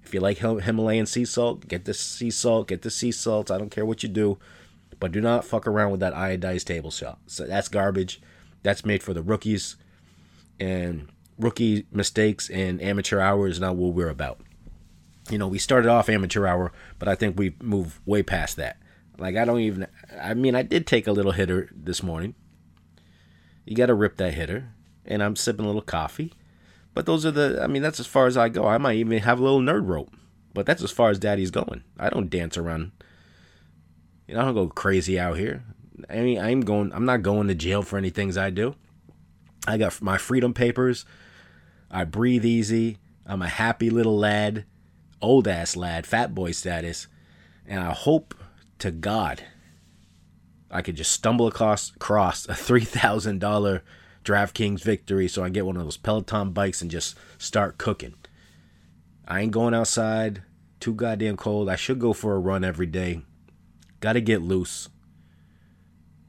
If 0.02 0.12
you 0.14 0.20
like 0.20 0.38
Himalayan 0.38 1.06
sea 1.06 1.24
salt, 1.24 1.68
get 1.68 1.84
the 1.84 1.94
sea 1.94 2.30
salt, 2.30 2.68
get 2.68 2.82
the 2.82 2.90
sea 2.90 3.12
salt. 3.12 3.50
I 3.50 3.58
don't 3.58 3.70
care 3.70 3.86
what 3.86 4.02
you 4.02 4.08
do, 4.08 4.38
but 4.98 5.12
do 5.12 5.20
not 5.20 5.44
fuck 5.44 5.66
around 5.66 5.92
with 5.92 6.00
that 6.00 6.14
iodized 6.14 6.64
table 6.64 6.90
salt. 6.90 7.18
So 7.26 7.46
that's 7.46 7.68
garbage. 7.68 8.20
That's 8.62 8.84
made 8.84 9.02
for 9.02 9.14
the 9.14 9.22
rookies. 9.22 9.76
And 10.58 11.08
rookie 11.40 11.86
mistakes 11.90 12.48
and 12.50 12.80
amateur 12.80 13.20
hour 13.20 13.48
is 13.48 13.60
not 13.60 13.76
what 13.76 13.94
we're 13.94 14.08
about. 14.08 14.40
You 15.30 15.38
know, 15.38 15.48
we 15.48 15.58
started 15.58 15.88
off 15.88 16.08
amateur 16.08 16.46
hour, 16.46 16.72
but 16.98 17.08
I 17.08 17.14
think 17.14 17.38
we've 17.38 17.60
moved 17.62 17.98
way 18.04 18.22
past 18.22 18.56
that. 18.56 18.78
Like 19.18 19.36
I 19.36 19.44
don't 19.44 19.60
even 19.60 19.86
I 20.20 20.34
mean 20.34 20.54
I 20.54 20.62
did 20.62 20.86
take 20.86 21.06
a 21.06 21.12
little 21.12 21.32
hitter 21.32 21.68
this 21.72 22.02
morning. 22.02 22.34
You 23.64 23.76
got 23.76 23.86
to 23.86 23.94
rip 23.94 24.16
that 24.16 24.34
hitter 24.34 24.72
and 25.04 25.22
I'm 25.22 25.36
sipping 25.36 25.64
a 25.64 25.68
little 25.68 25.82
coffee. 25.82 26.32
But 26.94 27.06
those 27.06 27.24
are 27.24 27.30
the 27.30 27.60
I 27.62 27.66
mean 27.66 27.82
that's 27.82 28.00
as 28.00 28.06
far 28.06 28.26
as 28.26 28.36
I 28.36 28.48
go. 28.48 28.66
I 28.66 28.78
might 28.78 28.96
even 28.96 29.18
have 29.18 29.38
a 29.38 29.42
little 29.42 29.60
nerd 29.60 29.86
rope. 29.86 30.14
But 30.52 30.66
that's 30.66 30.82
as 30.82 30.90
far 30.90 31.10
as 31.10 31.18
daddy's 31.18 31.52
going. 31.52 31.84
I 31.98 32.10
don't 32.10 32.30
dance 32.30 32.58
around. 32.58 32.90
You 34.26 34.34
know, 34.34 34.40
I 34.40 34.44
don't 34.46 34.54
go 34.54 34.68
crazy 34.68 35.18
out 35.18 35.36
here. 35.36 35.62
I 36.08 36.20
mean, 36.20 36.40
I'm 36.40 36.62
going 36.62 36.92
I'm 36.92 37.04
not 37.04 37.22
going 37.22 37.48
to 37.48 37.54
jail 37.54 37.82
for 37.82 37.98
any 37.98 38.10
things 38.10 38.36
I 38.36 38.50
do. 38.50 38.74
I 39.66 39.76
got 39.76 40.00
my 40.00 40.18
freedom 40.18 40.54
papers. 40.54 41.04
I 41.90 42.04
breathe 42.04 42.44
easy. 42.44 42.98
I'm 43.26 43.42
a 43.42 43.48
happy 43.48 43.90
little 43.90 44.18
lad, 44.18 44.64
old 45.20 45.48
ass 45.48 45.76
lad, 45.76 46.06
fat 46.06 46.34
boy 46.34 46.52
status, 46.52 47.06
and 47.66 47.80
I 47.80 47.92
hope 47.92 48.34
to 48.78 48.90
God 48.90 49.42
I 50.70 50.82
could 50.82 50.96
just 50.96 51.10
stumble 51.10 51.46
across, 51.46 51.90
across 51.90 52.48
a 52.48 52.54
three 52.54 52.84
thousand 52.84 53.40
dollar 53.40 53.82
DraftKings 54.24 54.82
victory, 54.82 55.28
so 55.28 55.42
I 55.42 55.48
get 55.48 55.66
one 55.66 55.76
of 55.76 55.84
those 55.84 55.96
Peloton 55.96 56.52
bikes 56.52 56.82
and 56.82 56.90
just 56.90 57.16
start 57.38 57.78
cooking. 57.78 58.14
I 59.26 59.40
ain't 59.40 59.52
going 59.52 59.74
outside. 59.74 60.42
Too 60.78 60.94
goddamn 60.94 61.36
cold. 61.36 61.68
I 61.68 61.76
should 61.76 61.98
go 61.98 62.12
for 62.12 62.34
a 62.34 62.38
run 62.38 62.64
every 62.64 62.86
day. 62.86 63.22
Got 64.00 64.14
to 64.14 64.20
get 64.20 64.42
loose. 64.42 64.88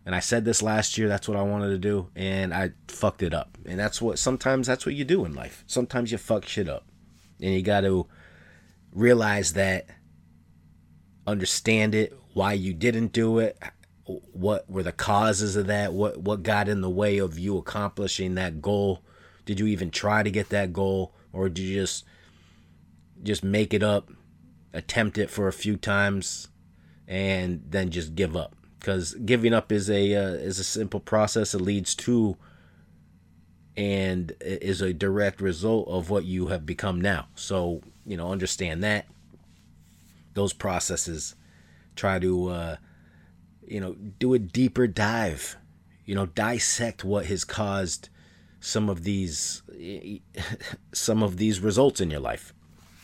And 0.06 0.16
I 0.16 0.20
said 0.20 0.46
this 0.46 0.64
last 0.64 0.98
year, 0.98 1.08
that's 1.08 1.28
what 1.28 1.38
I 1.38 1.44
wanted 1.44 1.70
to 1.70 1.78
do, 1.78 2.10
and 2.16 2.54
I 2.54 2.72
fucked 2.88 3.22
it 3.22 3.34
up. 3.34 3.58
And 3.66 3.80
that's 3.80 4.02
what 4.02 4.18
sometimes 4.18 4.66
that's 4.68 4.86
what 4.86 4.96
you 4.96 5.06
do 5.06 5.26
in 5.26 5.36
life. 5.36 5.64
Sometimes 5.68 6.12
you 6.12 6.18
fuck 6.18 6.46
shit 6.46 6.68
up. 6.68 6.86
And 7.40 7.54
you 7.54 7.62
got 7.62 7.82
to 7.82 8.08
realize 8.92 9.54
that, 9.54 9.88
understand 11.28 11.94
it, 11.94 12.18
why 12.34 12.54
you 12.54 12.74
didn't 12.74 13.12
do 13.12 13.40
it, 13.40 13.58
what 14.06 14.70
were 14.70 14.84
the 14.84 14.92
causes 14.92 15.56
of 15.56 15.68
that, 15.68 15.94
what 15.94 16.18
what 16.18 16.44
got 16.44 16.68
in 16.68 16.82
the 16.82 16.90
way 16.90 17.18
of 17.18 17.38
you 17.38 17.58
accomplishing 17.58 18.36
that 18.36 18.62
goal? 18.62 19.04
Did 19.46 19.60
you 19.60 19.68
even 19.68 19.92
try 19.92 20.24
to 20.24 20.32
get 20.32 20.50
that 20.50 20.74
goal 20.74 21.14
or 21.32 21.50
did 21.50 21.64
you 21.64 21.82
just 21.82 22.06
just 23.24 23.44
make 23.44 23.74
it 23.74 23.84
up, 23.84 24.10
attempt 24.74 25.18
it 25.18 25.30
for 25.30 25.48
a 25.48 25.54
few 25.54 25.78
times 25.78 26.48
and 27.08 27.64
then 27.70 27.92
just 27.92 28.16
give 28.16 28.36
up? 28.36 28.56
Because 28.82 29.14
giving 29.14 29.54
up 29.54 29.72
is 29.72 29.90
a 29.90 30.16
uh, 30.16 30.34
is 30.34 30.58
a 30.60 30.64
simple 30.64 31.00
process. 31.00 31.54
It 31.54 31.62
leads 31.62 31.94
to 31.96 32.36
and 33.78 34.34
is 34.42 34.82
a 34.82 34.92
direct 34.92 35.40
result 35.40 35.88
of 35.88 36.10
what 36.10 36.26
you 36.26 36.48
have 36.48 36.66
become 36.66 37.00
now. 37.00 37.28
So 37.36 37.82
you 38.06 38.18
know, 38.18 38.32
understand 38.32 38.84
that 38.84 39.06
those 40.34 40.54
processes. 40.54 41.36
Try 41.96 42.20
to 42.20 42.48
uh, 42.48 42.76
you 43.68 43.80
know 43.80 43.94
do 43.94 44.34
a 44.34 44.40
deeper 44.40 44.88
dive. 44.88 45.58
You 46.06 46.16
know, 46.16 46.26
dissect 46.26 47.04
what 47.04 47.28
has 47.28 47.44
caused 47.44 48.10
some 48.60 48.90
of 48.90 49.04
these 49.04 49.62
some 50.94 51.22
of 51.22 51.38
these 51.38 51.60
results 51.60 52.02
in 52.02 52.10
your 52.10 52.20
life. 52.20 52.54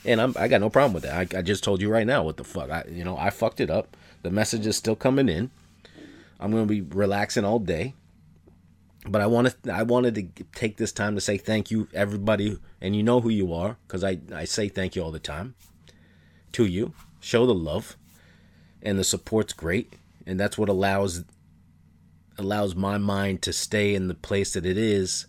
And 0.05 0.21
I'm, 0.21 0.33
I 0.39 0.47
got 0.47 0.61
no 0.61 0.69
problem 0.69 0.93
with 0.93 1.03
that. 1.03 1.35
I, 1.35 1.39
I 1.39 1.41
just 1.41 1.63
told 1.63 1.81
you 1.81 1.89
right 1.89 2.07
now 2.07 2.23
what 2.23 2.37
the 2.37 2.43
fuck. 2.43 2.71
I 2.71 2.85
you 2.89 3.03
know 3.03 3.17
I 3.17 3.29
fucked 3.29 3.59
it 3.59 3.69
up. 3.69 3.95
The 4.23 4.31
message 4.31 4.65
is 4.65 4.75
still 4.75 4.95
coming 4.95 5.29
in. 5.29 5.51
I'm 6.39 6.51
going 6.51 6.67
to 6.67 6.67
be 6.67 6.81
relaxing 6.81 7.45
all 7.45 7.59
day. 7.59 7.93
But 9.07 9.21
I 9.21 9.27
wanted 9.27 9.55
I 9.71 9.83
wanted 9.83 10.15
to 10.15 10.43
take 10.53 10.77
this 10.77 10.91
time 10.91 11.15
to 11.15 11.21
say 11.21 11.37
thank 11.37 11.71
you 11.71 11.87
everybody 11.93 12.57
and 12.81 12.95
you 12.95 13.03
know 13.03 13.21
who 13.21 13.29
you 13.29 13.53
are 13.53 13.77
cuz 13.87 14.03
I 14.03 14.19
I 14.33 14.43
say 14.43 14.67
thank 14.67 14.95
you 14.95 15.03
all 15.03 15.11
the 15.11 15.19
time 15.19 15.55
to 16.53 16.65
you. 16.65 16.93
Show 17.21 17.45
the 17.45 17.55
love 17.55 17.95
and 18.81 18.99
the 18.99 19.05
support's 19.05 19.53
great 19.53 19.93
and 20.25 20.37
that's 20.37 20.57
what 20.57 20.67
allows 20.67 21.23
allows 22.37 22.75
my 22.75 22.97
mind 22.97 23.41
to 23.43 23.53
stay 23.53 23.95
in 23.95 24.09
the 24.09 24.13
place 24.13 24.53
that 24.53 24.65
it 24.65 24.77
is 24.77 25.27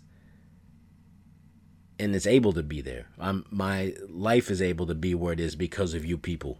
and 1.97 2.15
it's 2.15 2.27
able 2.27 2.53
to 2.53 2.63
be 2.63 2.81
there. 2.81 3.07
I'm 3.17 3.45
my 3.49 3.93
life 4.07 4.49
is 4.49 4.61
able 4.61 4.87
to 4.87 4.95
be 4.95 5.15
where 5.15 5.33
it 5.33 5.39
is 5.39 5.55
because 5.55 5.93
of 5.93 6.05
you 6.05 6.17
people. 6.17 6.59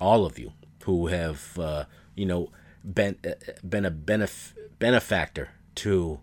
All 0.00 0.26
of 0.26 0.38
you 0.38 0.52
who 0.84 1.06
have 1.06 1.58
uh, 1.58 1.84
you 2.14 2.26
know 2.26 2.50
been 2.92 3.18
been 3.68 3.84
a 3.84 3.90
benef- 3.90 4.54
benefactor 4.78 5.50
to 5.76 6.20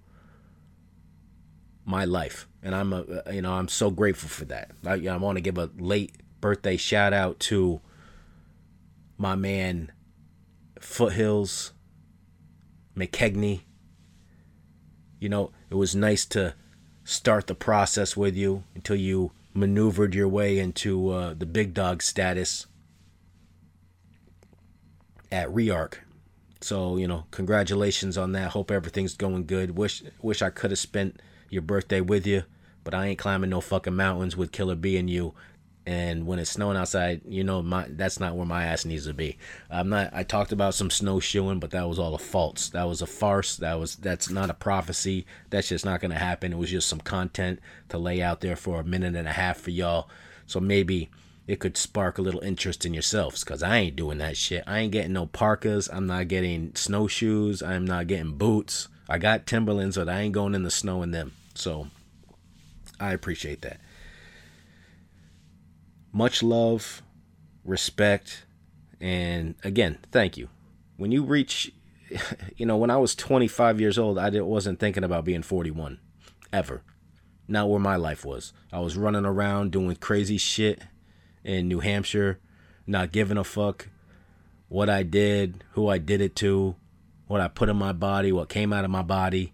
my 1.85 2.05
life 2.05 2.47
and 2.63 2.73
I'm 2.73 2.93
a 2.93 3.03
you 3.31 3.41
know 3.41 3.53
I'm 3.53 3.67
so 3.67 3.91
grateful 3.91 4.29
for 4.29 4.45
that. 4.45 4.71
I, 4.85 5.07
I 5.07 5.17
want 5.17 5.37
to 5.37 5.41
give 5.41 5.57
a 5.57 5.69
late 5.77 6.15
birthday 6.41 6.77
shout 6.77 7.13
out 7.13 7.39
to 7.41 7.81
my 9.17 9.35
man 9.35 9.91
Foothills 10.79 11.73
McKegney. 12.95 13.61
You 15.19 15.29
know, 15.29 15.51
it 15.69 15.75
was 15.75 15.95
nice 15.95 16.25
to 16.27 16.55
start 17.03 17.47
the 17.47 17.55
process 17.55 18.17
with 18.17 18.35
you 18.35 18.63
until 18.75 18.95
you 18.95 19.31
maneuvered 19.53 20.15
your 20.15 20.27
way 20.27 20.59
into 20.59 21.09
uh, 21.09 21.33
the 21.33 21.45
big 21.45 21.73
dog 21.73 22.01
status 22.01 22.65
at 25.31 25.47
Rearc. 25.49 25.95
So 26.63 26.97
you 26.97 27.07
know, 27.07 27.25
congratulations 27.31 28.17
on 28.17 28.31
that. 28.31 28.51
Hope 28.51 28.71
everything's 28.71 29.15
going 29.15 29.45
good. 29.45 29.77
Wish 29.77 30.03
wish 30.21 30.41
I 30.41 30.49
could 30.49 30.71
have 30.71 30.79
spent 30.79 31.21
your 31.49 31.61
birthday 31.61 32.01
with 32.01 32.25
you, 32.25 32.43
but 32.83 32.93
I 32.93 33.07
ain't 33.07 33.19
climbing 33.19 33.49
no 33.49 33.61
fucking 33.61 33.95
mountains 33.95 34.37
with 34.37 34.51
Killer 34.51 34.75
B 34.75 34.97
and 34.97 35.09
you. 35.09 35.33
And 35.85 36.25
when 36.25 36.39
it's 36.39 36.51
snowing 36.51 36.77
outside, 36.77 37.21
you 37.27 37.43
know 37.43 37.61
my 37.61 37.87
that's 37.89 38.17
not 38.17 38.37
where 38.37 38.45
my 38.45 38.63
ass 38.63 38.85
needs 38.85 39.05
to 39.07 39.13
be. 39.13 39.37
I'm 39.69 39.89
not. 39.89 40.11
I 40.13 40.23
talked 40.23 40.53
about 40.53 40.73
some 40.73 40.89
snowshoeing, 40.89 41.59
but 41.59 41.71
that 41.71 41.89
was 41.89 41.99
all 41.99 42.15
a 42.15 42.19
false. 42.19 42.69
That 42.69 42.87
was 42.87 43.01
a 43.01 43.07
farce. 43.07 43.57
That 43.57 43.77
was 43.77 43.97
that's 43.97 44.29
not 44.29 44.49
a 44.49 44.53
prophecy. 44.53 45.25
That's 45.49 45.67
just 45.67 45.83
not 45.83 45.99
gonna 45.99 46.17
happen. 46.17 46.53
It 46.53 46.57
was 46.57 46.71
just 46.71 46.87
some 46.87 47.01
content 47.01 47.59
to 47.89 47.97
lay 47.97 48.21
out 48.21 48.39
there 48.39 48.55
for 48.55 48.79
a 48.79 48.85
minute 48.85 49.17
and 49.17 49.27
a 49.27 49.33
half 49.33 49.57
for 49.57 49.71
y'all. 49.71 50.09
So 50.47 50.61
maybe 50.61 51.09
it 51.45 51.59
could 51.59 51.75
spark 51.75 52.17
a 52.17 52.21
little 52.21 52.41
interest 52.41 52.85
in 52.85 52.93
yourselves 52.93 53.43
because 53.43 53.61
I 53.61 53.77
ain't 53.77 53.95
doing 53.95 54.17
that 54.19 54.37
shit. 54.37 54.63
I 54.65 54.79
ain't 54.79 54.93
getting 54.93 55.13
no 55.13 55.25
parkas. 55.25 55.89
I'm 55.91 56.07
not 56.07 56.29
getting 56.29 56.73
snowshoes. 56.75 57.61
I'm 57.61 57.85
not 57.85 58.07
getting 58.07 58.37
boots. 58.37 58.87
I 59.09 59.17
got 59.17 59.45
Timberlands, 59.45 59.97
but 59.97 60.07
I 60.07 60.21
ain't 60.21 60.33
going 60.33 60.55
in 60.55 60.63
the 60.63 60.71
snow 60.71 61.03
in 61.03 61.11
them. 61.11 61.33
So 61.53 61.87
I 62.99 63.11
appreciate 63.11 63.61
that. 63.63 63.81
Much 66.13 66.41
love, 66.41 67.01
respect, 67.65 68.45
and 69.01 69.55
again, 69.63 69.97
thank 70.11 70.37
you. 70.37 70.47
When 70.95 71.11
you 71.11 71.23
reach, 71.23 71.73
you 72.55 72.65
know, 72.65 72.77
when 72.77 72.91
I 72.91 72.97
was 72.97 73.15
25 73.15 73.81
years 73.81 73.97
old, 73.97 74.17
I 74.17 74.29
wasn't 74.41 74.79
thinking 74.79 75.03
about 75.03 75.25
being 75.25 75.41
41 75.41 75.99
ever. 76.53 76.83
Not 77.47 77.69
where 77.69 77.79
my 77.79 77.97
life 77.97 78.23
was. 78.23 78.53
I 78.71 78.79
was 78.79 78.95
running 78.95 79.25
around 79.25 79.71
doing 79.71 79.95
crazy 79.97 80.37
shit 80.37 80.81
in 81.43 81.67
New 81.67 81.79
Hampshire, 81.79 82.39
not 82.85 83.11
giving 83.11 83.37
a 83.37 83.43
fuck 83.43 83.89
what 84.67 84.89
I 84.89 85.03
did, 85.03 85.63
who 85.73 85.87
I 85.87 85.99
did 85.99 86.19
it 86.19 86.35
to, 86.37 86.75
what 87.27 87.41
I 87.41 87.47
put 87.47 87.69
in 87.69 87.77
my 87.77 87.91
body, 87.91 88.31
what 88.31 88.49
came 88.49 88.73
out 88.73 88.85
of 88.85 88.91
my 88.91 89.03
body. 89.03 89.53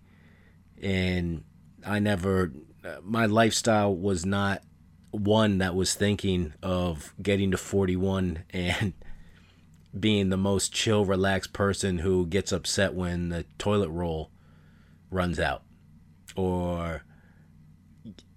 And 0.82 1.44
I 1.86 2.00
never, 2.00 2.54
my 3.02 3.26
lifestyle 3.26 3.94
was 3.94 4.26
not 4.26 4.64
one 5.12 5.58
that 5.58 5.76
was 5.76 5.94
thinking 5.94 6.54
of 6.64 7.14
getting 7.22 7.52
to 7.52 7.58
41 7.58 8.44
and 8.52 8.94
being 10.00 10.30
the 10.30 10.38
most 10.38 10.72
chill, 10.72 11.04
relaxed 11.04 11.52
person 11.52 11.98
who 11.98 12.26
gets 12.26 12.52
upset 12.52 12.94
when 12.94 13.30
the 13.30 13.44
toilet 13.58 13.90
roll 13.90 14.32
runs 15.12 15.40
out 15.40 15.64
or 16.36 17.04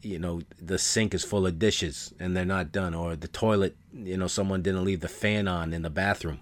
you 0.02 0.18
know 0.18 0.42
the 0.60 0.78
sink 0.78 1.14
is 1.14 1.24
full 1.24 1.46
of 1.46 1.58
dishes 1.58 2.12
and 2.18 2.36
they're 2.36 2.44
not 2.44 2.72
done 2.72 2.94
or 2.94 3.16
the 3.16 3.28
toilet 3.28 3.76
you 3.92 4.16
know 4.16 4.26
someone 4.26 4.62
didn't 4.62 4.84
leave 4.84 5.00
the 5.00 5.08
fan 5.08 5.48
on 5.48 5.72
in 5.72 5.82
the 5.82 5.90
bathroom. 5.90 6.40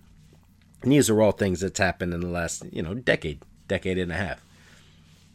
And 0.83 0.93
these 0.93 1.11
are 1.11 1.21
all 1.21 1.33
things 1.33 1.61
that's 1.61 1.79
happened 1.79 2.15
in 2.15 2.21
the 2.21 2.29
last 2.29 2.65
you 2.73 2.83
know 2.83 2.95
decade 2.95 3.43
decade 3.69 3.99
and 3.99 4.11
a 4.11 4.17
half. 4.17 4.45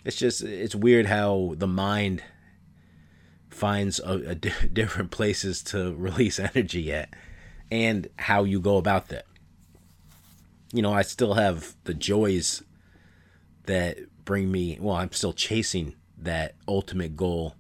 It's 0.04 0.18
just 0.18 0.44
it's 0.44 0.76
weird 0.76 1.06
how 1.06 1.54
the 1.58 1.68
mind 1.68 2.24
finds 3.50 4.00
a, 4.00 4.32
a 4.32 4.36
di- 4.36 4.54
different 4.74 5.12
places 5.12 5.62
to 5.64 5.94
release 5.96 6.40
energy 6.40 6.92
at 6.92 7.10
and 7.72 8.08
how 8.18 8.44
you 8.44 8.60
go 8.60 8.78
about 8.78 9.10
that. 9.10 9.26
You 10.74 10.82
know 10.82 10.94
i 10.94 11.04
still 11.04 11.36
have 11.36 11.76
the 11.86 11.94
joys 11.94 12.64
that 13.66 13.98
bring 14.26 14.52
me 14.52 14.78
well 14.82 14.96
i'm 14.96 15.12
still 15.12 15.32
chasing 15.32 15.96
that 16.18 16.56
ultimate 16.68 17.16
goal 17.16 17.56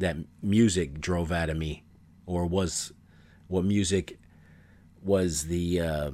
that 0.00 0.16
music 0.42 1.00
drove 1.00 1.30
out 1.30 1.50
of 1.50 1.56
me, 1.56 1.84
or 2.26 2.46
was 2.46 2.92
what 3.46 3.64
music 3.64 4.18
was 5.02 5.46
the 5.46 5.80
uh, 5.80 6.10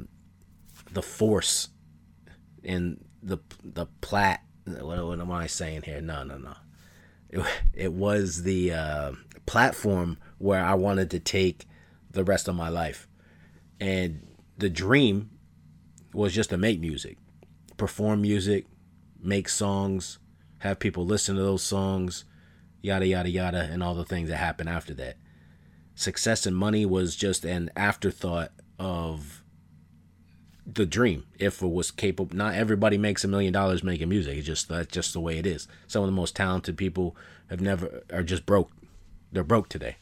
the 0.92 1.02
force 1.02 1.68
and 2.64 3.04
the 3.22 3.38
the 3.64 3.86
plat. 4.00 4.42
What, 4.64 5.06
what 5.06 5.20
am 5.20 5.30
I 5.30 5.46
saying 5.46 5.82
here? 5.82 6.00
No, 6.00 6.24
no, 6.24 6.36
no. 6.36 6.54
It, 7.30 7.40
it 7.72 7.92
was 7.92 8.42
the 8.42 8.72
uh, 8.72 9.12
platform 9.46 10.18
where 10.38 10.64
I 10.64 10.74
wanted 10.74 11.10
to 11.12 11.20
take 11.20 11.66
the 12.10 12.24
rest 12.24 12.48
of 12.48 12.56
my 12.56 12.68
life, 12.68 13.06
and 13.80 14.26
the 14.58 14.68
dream 14.68 15.30
was 16.12 16.34
just 16.34 16.50
to 16.50 16.56
make 16.56 16.80
music, 16.80 17.18
perform 17.76 18.22
music, 18.22 18.66
make 19.22 19.48
songs, 19.48 20.18
have 20.58 20.80
people 20.80 21.06
listen 21.06 21.36
to 21.36 21.42
those 21.42 21.62
songs 21.62 22.24
yada 22.82 23.06
yada 23.06 23.28
yada 23.30 23.68
and 23.70 23.82
all 23.82 23.94
the 23.94 24.04
things 24.04 24.28
that 24.28 24.36
happen 24.36 24.68
after 24.68 24.94
that. 24.94 25.16
Success 25.94 26.46
and 26.46 26.54
money 26.54 26.84
was 26.84 27.16
just 27.16 27.44
an 27.44 27.70
afterthought 27.76 28.52
of 28.78 29.42
the 30.66 30.84
dream 30.84 31.24
if 31.38 31.62
it 31.62 31.68
was 31.68 31.92
capable 31.92 32.36
not 32.36 32.54
everybody 32.54 32.98
makes 32.98 33.22
a 33.22 33.28
million 33.28 33.52
dollars 33.52 33.84
making 33.84 34.08
music 34.08 34.36
it's 34.36 34.44
just 34.46 34.68
that's 34.68 34.92
just 34.92 35.12
the 35.12 35.20
way 35.20 35.38
it 35.38 35.46
is. 35.46 35.68
Some 35.86 36.02
of 36.02 36.08
the 36.08 36.12
most 36.12 36.34
talented 36.36 36.76
people 36.76 37.16
have 37.48 37.60
never 37.60 38.02
are 38.12 38.22
just 38.22 38.46
broke 38.46 38.70
they're 39.32 39.44
broke 39.44 39.68
today. 39.68 39.96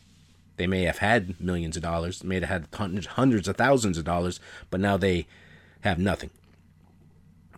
They 0.57 0.67
may 0.67 0.83
have 0.83 0.99
had 0.99 1.41
millions 1.41 1.77
of 1.77 1.83
dollars 1.83 2.25
may 2.25 2.41
have 2.41 2.49
had 2.49 2.69
hundreds 2.73 3.07
hundreds 3.07 3.49
of 3.49 3.57
thousands 3.57 3.99
of 3.99 4.05
dollars 4.05 4.41
but 4.71 4.81
now 4.81 4.97
they 4.97 5.27
have 5.83 5.99
nothing. 5.99 6.31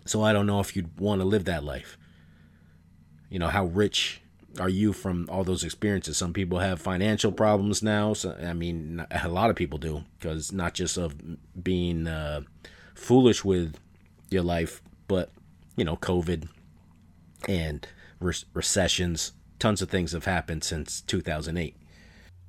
So 0.04 0.22
i 0.22 0.32
don't 0.32 0.46
know 0.46 0.60
if 0.60 0.76
you'd 0.76 0.98
want 0.98 1.20
to 1.20 1.26
live 1.26 1.44
that 1.44 1.64
life. 1.64 1.96
You 3.30 3.38
know 3.38 3.48
how 3.48 3.64
rich 3.66 4.20
are 4.58 4.68
you 4.68 4.92
from 4.92 5.28
all 5.30 5.44
those 5.44 5.64
experiences? 5.64 6.16
Some 6.16 6.32
people 6.32 6.58
have 6.58 6.80
financial 6.80 7.32
problems 7.32 7.82
now. 7.82 8.12
So, 8.12 8.36
I 8.42 8.52
mean, 8.52 9.04
a 9.10 9.28
lot 9.28 9.50
of 9.50 9.56
people 9.56 9.78
do 9.78 10.04
because 10.18 10.52
not 10.52 10.74
just 10.74 10.96
of 10.96 11.14
being 11.62 12.06
uh, 12.06 12.42
foolish 12.94 13.44
with 13.44 13.76
your 14.30 14.42
life, 14.42 14.82
but 15.08 15.30
you 15.76 15.84
know, 15.84 15.96
COVID 15.96 16.48
and 17.48 17.86
re- 18.20 18.34
recessions. 18.54 19.32
Tons 19.58 19.80
of 19.80 19.88
things 19.88 20.12
have 20.12 20.26
happened 20.26 20.64
since 20.64 21.00
2008. 21.02 21.76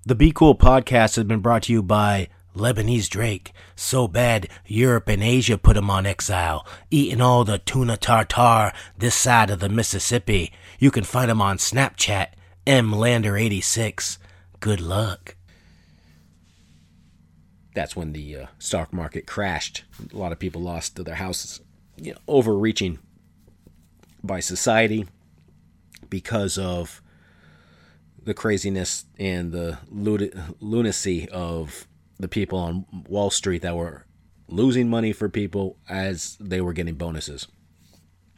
The 0.06 0.16
Be 0.16 0.32
Cool 0.32 0.56
podcast 0.56 1.16
has 1.16 1.24
been 1.24 1.40
brought 1.40 1.64
to 1.64 1.74
you 1.74 1.84
by 1.84 2.30
Lebanese 2.56 3.10
Drake. 3.10 3.54
So 3.76 4.08
bad, 4.08 4.50
Europe 4.66 5.08
and 5.08 5.24
Asia 5.24 5.58
put 5.58 5.78
him 5.78 5.90
on 5.90 6.06
exile, 6.06 6.66
eating 6.90 7.22
all 7.22 7.44
the 7.44 7.60
tuna 7.60 7.98
tartar 7.98 8.74
this 8.98 9.16
side 9.16 9.50
of 9.50 9.60
the 9.60 9.70
Mississippi. 9.70 10.52
You 10.80 10.92
can 10.92 11.04
find 11.04 11.32
him 11.32 11.42
on 11.42 11.58
Snapchat, 11.58 12.28
mlander86. 12.66 14.18
Good 14.60 14.80
luck. 14.80 15.36
That's 17.74 17.96
when 17.96 18.14
the 18.14 18.38
uh, 18.38 18.46
stock 18.60 18.94
market 18.94 19.26
crashed. 19.28 19.86
A 20.14 20.18
lot 20.18 20.32
of 20.32 20.40
people 20.40 20.62
lost 20.62 21.04
their 21.04 21.16
houses. 21.16 21.62
You 21.96 22.14
know, 22.14 22.20
overreaching 22.28 23.00
by 24.24 24.40
society 24.40 25.08
because 26.10 26.58
of 26.58 27.02
the 28.24 28.34
craziness 28.34 29.06
and 29.18 29.52
the 29.52 29.80
lunacy 29.90 31.30
of 31.30 31.88
the 32.20 32.28
people 32.28 32.60
on 32.60 32.86
Wall 33.08 33.30
Street 33.30 33.62
that 33.62 33.76
were 33.76 34.06
losing 34.48 34.90
money 34.90 35.14
for 35.14 35.30
people 35.30 35.78
as 35.90 36.36
they 36.40 36.62
were 36.62 36.74
getting 36.74 36.96
bonuses 36.96 37.48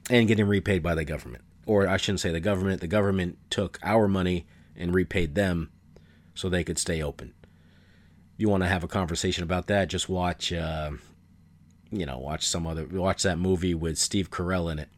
and 0.09 0.27
getting 0.27 0.47
repaid 0.47 0.83
by 0.83 0.95
the 0.95 1.05
government. 1.05 1.43
Or 1.69 1.87
I 1.87 1.97
shouldn't 1.97 2.21
say 2.21 2.31
the 2.31 2.39
government, 2.39 2.81
the 2.81 2.87
government 2.87 3.37
took 3.51 3.77
our 3.83 4.07
money 4.07 4.47
and 4.75 4.91
repaid 4.91 5.35
them 5.35 5.69
so 6.33 6.49
they 6.49 6.63
could 6.63 6.79
stay 6.79 6.99
open. 6.99 7.35
If 8.33 8.39
you 8.39 8.49
want 8.49 8.63
to 8.63 8.69
have 8.69 8.83
a 8.83 8.87
conversation 8.87 9.43
about 9.43 9.67
that, 9.67 9.87
just 9.87 10.09
watch, 10.09 10.51
uh, 10.51 10.93
you 11.91 12.07
know, 12.07 12.17
watch 12.17 12.47
some 12.47 12.65
other, 12.65 12.87
watch 12.87 13.21
that 13.21 13.37
movie 13.37 13.75
with 13.75 13.99
Steve 13.99 14.31
Carell 14.31 14.71
in 14.71 14.79
it. 14.79 14.89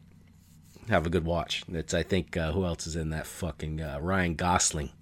Have 0.88 1.04
a 1.04 1.10
good 1.10 1.26
watch. 1.26 1.62
It's, 1.68 1.92
I 1.92 2.02
think, 2.02 2.38
uh, 2.38 2.52
who 2.52 2.64
else 2.64 2.86
is 2.86 2.96
in 2.96 3.10
that 3.10 3.26
fucking, 3.26 3.82
uh, 3.82 3.98
Ryan 4.00 4.34
Gosling 4.34 4.92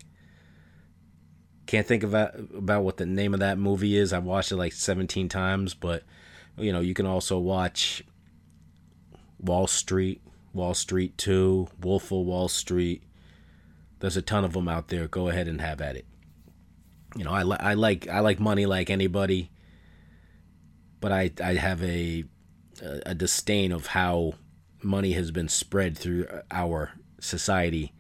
can't 1.71 1.87
think 1.87 2.03
about 2.03 2.35
about 2.35 2.83
what 2.83 2.97
the 2.97 3.07
name 3.07 3.33
of 3.33 3.39
that 3.39 3.57
movie 3.57 3.97
is. 3.97 4.13
I've 4.13 4.25
watched 4.25 4.51
it 4.51 4.57
like 4.57 4.73
17 4.73 5.29
times, 5.29 5.73
but 5.73 6.03
you 6.59 6.73
know, 6.73 6.81
you 6.81 6.95
can 6.95 7.07
also 7.07 7.39
watch 7.39 8.03
Wall 9.39 9.69
Street, 9.69 10.21
Wall 10.53 10.75
Street 10.75 11.17
2, 11.19 11.69
Wolf 11.81 12.11
of 12.11 12.27
Wall 12.27 12.49
Street. 12.49 13.03
There's 14.01 14.17
a 14.17 14.23
ton 14.23 14.45
of 14.45 14.53
them 14.53 14.69
out 14.69 14.89
there. 14.89 15.07
Go 15.09 15.29
ahead 15.29 15.49
and 15.49 15.61
have 15.61 15.81
at 15.81 15.97
it. 15.97 16.07
You 17.17 17.25
know, 17.25 17.33
I, 17.33 17.43
li- 17.43 17.57
I 17.61 17.75
like 17.75 18.09
I 18.09 18.21
like 18.21 18.39
money 18.39 18.67
like 18.67 18.89
anybody, 18.89 19.51
but 21.01 21.13
I 21.13 21.31
I 21.43 21.55
have 21.55 21.83
a 21.83 22.25
a 23.05 23.15
disdain 23.15 23.73
of 23.73 23.89
how 23.89 24.35
money 24.83 25.13
has 25.13 25.31
been 25.31 25.49
spread 25.49 25.99
through 25.99 26.27
our 26.51 26.93
society 27.21 27.93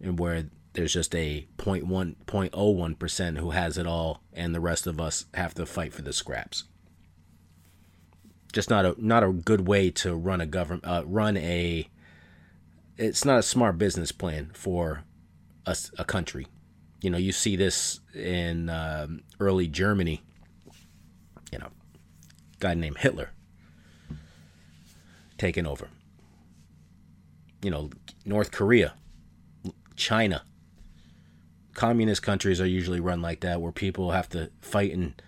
and 0.00 0.18
where 0.18 0.50
there's 0.74 0.92
just 0.92 1.14
a 1.14 1.46
0.1 1.56 2.16
0.01% 2.26 3.38
who 3.38 3.50
has 3.50 3.78
it 3.78 3.86
all 3.86 4.22
and 4.32 4.54
the 4.54 4.60
rest 4.60 4.86
of 4.86 5.00
us 5.00 5.24
have 5.34 5.54
to 5.54 5.64
fight 5.64 5.92
for 5.92 6.02
the 6.02 6.12
scraps 6.12 6.64
just 8.58 8.70
not 8.70 8.84
a 8.84 8.96
not 8.98 9.22
a 9.22 9.30
good 9.30 9.68
way 9.68 9.88
to 9.88 10.16
run 10.16 10.40
a 10.40 10.46
government 10.46 10.84
uh, 10.84 11.04
run 11.06 11.36
a 11.36 11.88
it's 12.96 13.24
not 13.24 13.38
a 13.38 13.42
smart 13.44 13.78
business 13.78 14.10
plan 14.10 14.50
for 14.52 15.04
a, 15.64 15.76
a 15.96 16.04
country. 16.04 16.48
You 17.00 17.10
know 17.10 17.18
you 17.18 17.30
see 17.30 17.54
this 17.54 18.00
in 18.16 18.68
um, 18.68 19.22
early 19.38 19.68
germany 19.68 20.24
you 21.52 21.60
know 21.60 21.68
guy 22.58 22.74
named 22.74 22.98
hitler 22.98 23.30
taking 25.36 25.64
over. 25.64 25.88
You 27.62 27.70
know 27.70 27.90
north 28.24 28.50
korea 28.50 28.94
china. 29.94 30.42
Communist 31.74 32.24
countries 32.24 32.60
are 32.60 32.66
usually 32.66 32.98
run 32.98 33.22
like 33.22 33.38
that 33.42 33.60
where 33.60 33.70
people 33.70 34.10
have 34.10 34.28
to 34.30 34.50
fight 34.60 34.92
and 34.92 35.22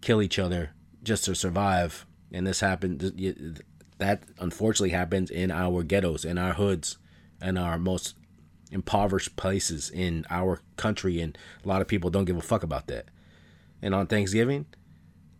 kill 0.00 0.22
each 0.22 0.38
other 0.38 0.70
just 1.02 1.24
to 1.24 1.34
survive 1.34 2.06
and 2.36 2.46
this 2.46 2.60
happened 2.60 3.62
that 3.98 4.22
unfortunately 4.38 4.90
happens 4.90 5.30
in 5.30 5.50
our 5.50 5.82
ghettos 5.82 6.24
in 6.24 6.38
our 6.38 6.54
hoods 6.54 6.98
and 7.40 7.58
our 7.58 7.78
most 7.78 8.14
impoverished 8.70 9.36
places 9.36 9.90
in 9.90 10.26
our 10.28 10.60
country 10.76 11.20
and 11.20 11.38
a 11.64 11.68
lot 11.68 11.80
of 11.80 11.88
people 11.88 12.10
don't 12.10 12.24
give 12.24 12.36
a 12.36 12.42
fuck 12.42 12.62
about 12.62 12.86
that 12.88 13.06
and 13.80 13.94
on 13.94 14.06
thanksgiving 14.06 14.66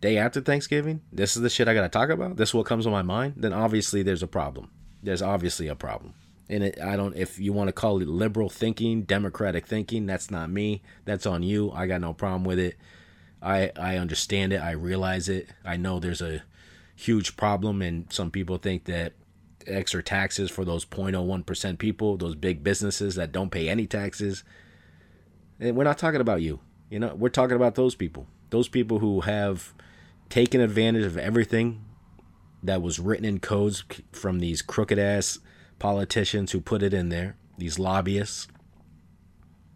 day 0.01 0.17
after 0.17 0.41
thanksgiving 0.41 1.01
this 1.11 1.35
is 1.35 1.41
the 1.41 1.49
shit 1.49 1.67
i 1.67 1.73
gotta 1.73 1.89
talk 1.89 2.09
about 2.09 2.37
this 2.37 2.49
is 2.49 2.55
what 2.55 2.65
comes 2.65 2.85
to 2.85 2.91
my 2.91 3.01
mind 3.01 3.33
then 3.37 3.53
obviously 3.53 4.01
there's 4.01 4.23
a 4.23 4.27
problem 4.27 4.71
there's 5.03 5.21
obviously 5.21 5.67
a 5.67 5.75
problem 5.75 6.13
and 6.49 6.63
it, 6.63 6.79
I 6.81 6.95
don't 6.95 7.15
if 7.15 7.39
you 7.39 7.53
want 7.53 7.67
to 7.67 7.73
call 7.73 8.01
it 8.01 8.07
liberal 8.07 8.49
thinking, 8.49 9.03
democratic 9.03 9.65
thinking, 9.67 10.05
that's 10.05 10.31
not 10.31 10.49
me. 10.49 10.81
That's 11.03 11.25
on 11.25 11.43
you. 11.43 11.71
I 11.71 11.87
got 11.87 11.99
no 11.99 12.13
problem 12.13 12.45
with 12.45 12.57
it. 12.57 12.77
I 13.41 13.71
I 13.77 13.97
understand 13.97 14.53
it. 14.53 14.61
I 14.61 14.71
realize 14.71 15.27
it. 15.29 15.49
I 15.65 15.77
know 15.77 15.99
there's 15.99 16.21
a 16.21 16.43
huge 16.97 17.37
problem 17.37 17.81
and 17.81 18.11
some 18.11 18.31
people 18.31 18.57
think 18.57 18.85
that 18.85 19.13
extra 19.67 20.01
taxes 20.01 20.49
for 20.49 20.65
those 20.65 20.83
0.01% 20.83 21.77
people, 21.77 22.17
those 22.17 22.35
big 22.35 22.63
businesses 22.63 23.15
that 23.15 23.31
don't 23.31 23.51
pay 23.51 23.69
any 23.69 23.85
taxes. 23.85 24.43
And 25.59 25.75
we're 25.75 25.83
not 25.83 25.97
talking 25.97 26.21
about 26.21 26.41
you. 26.41 26.59
You 26.89 26.99
know, 26.99 27.13
we're 27.15 27.29
talking 27.29 27.55
about 27.55 27.75
those 27.75 27.95
people. 27.95 28.27
Those 28.49 28.67
people 28.67 28.99
who 28.99 29.21
have 29.21 29.73
taken 30.29 30.59
advantage 30.59 31.03
of 31.03 31.17
everything 31.17 31.85
that 32.63 32.81
was 32.81 32.99
written 32.99 33.25
in 33.25 33.39
codes 33.39 33.83
from 34.11 34.39
these 34.39 34.61
crooked 34.61 34.97
ass 34.97 35.39
politicians 35.79 36.51
who 36.51 36.61
put 36.61 36.81
it 36.81 36.93
in 36.93 37.09
there, 37.09 37.35
these 37.57 37.77
lobbyists 37.77 38.47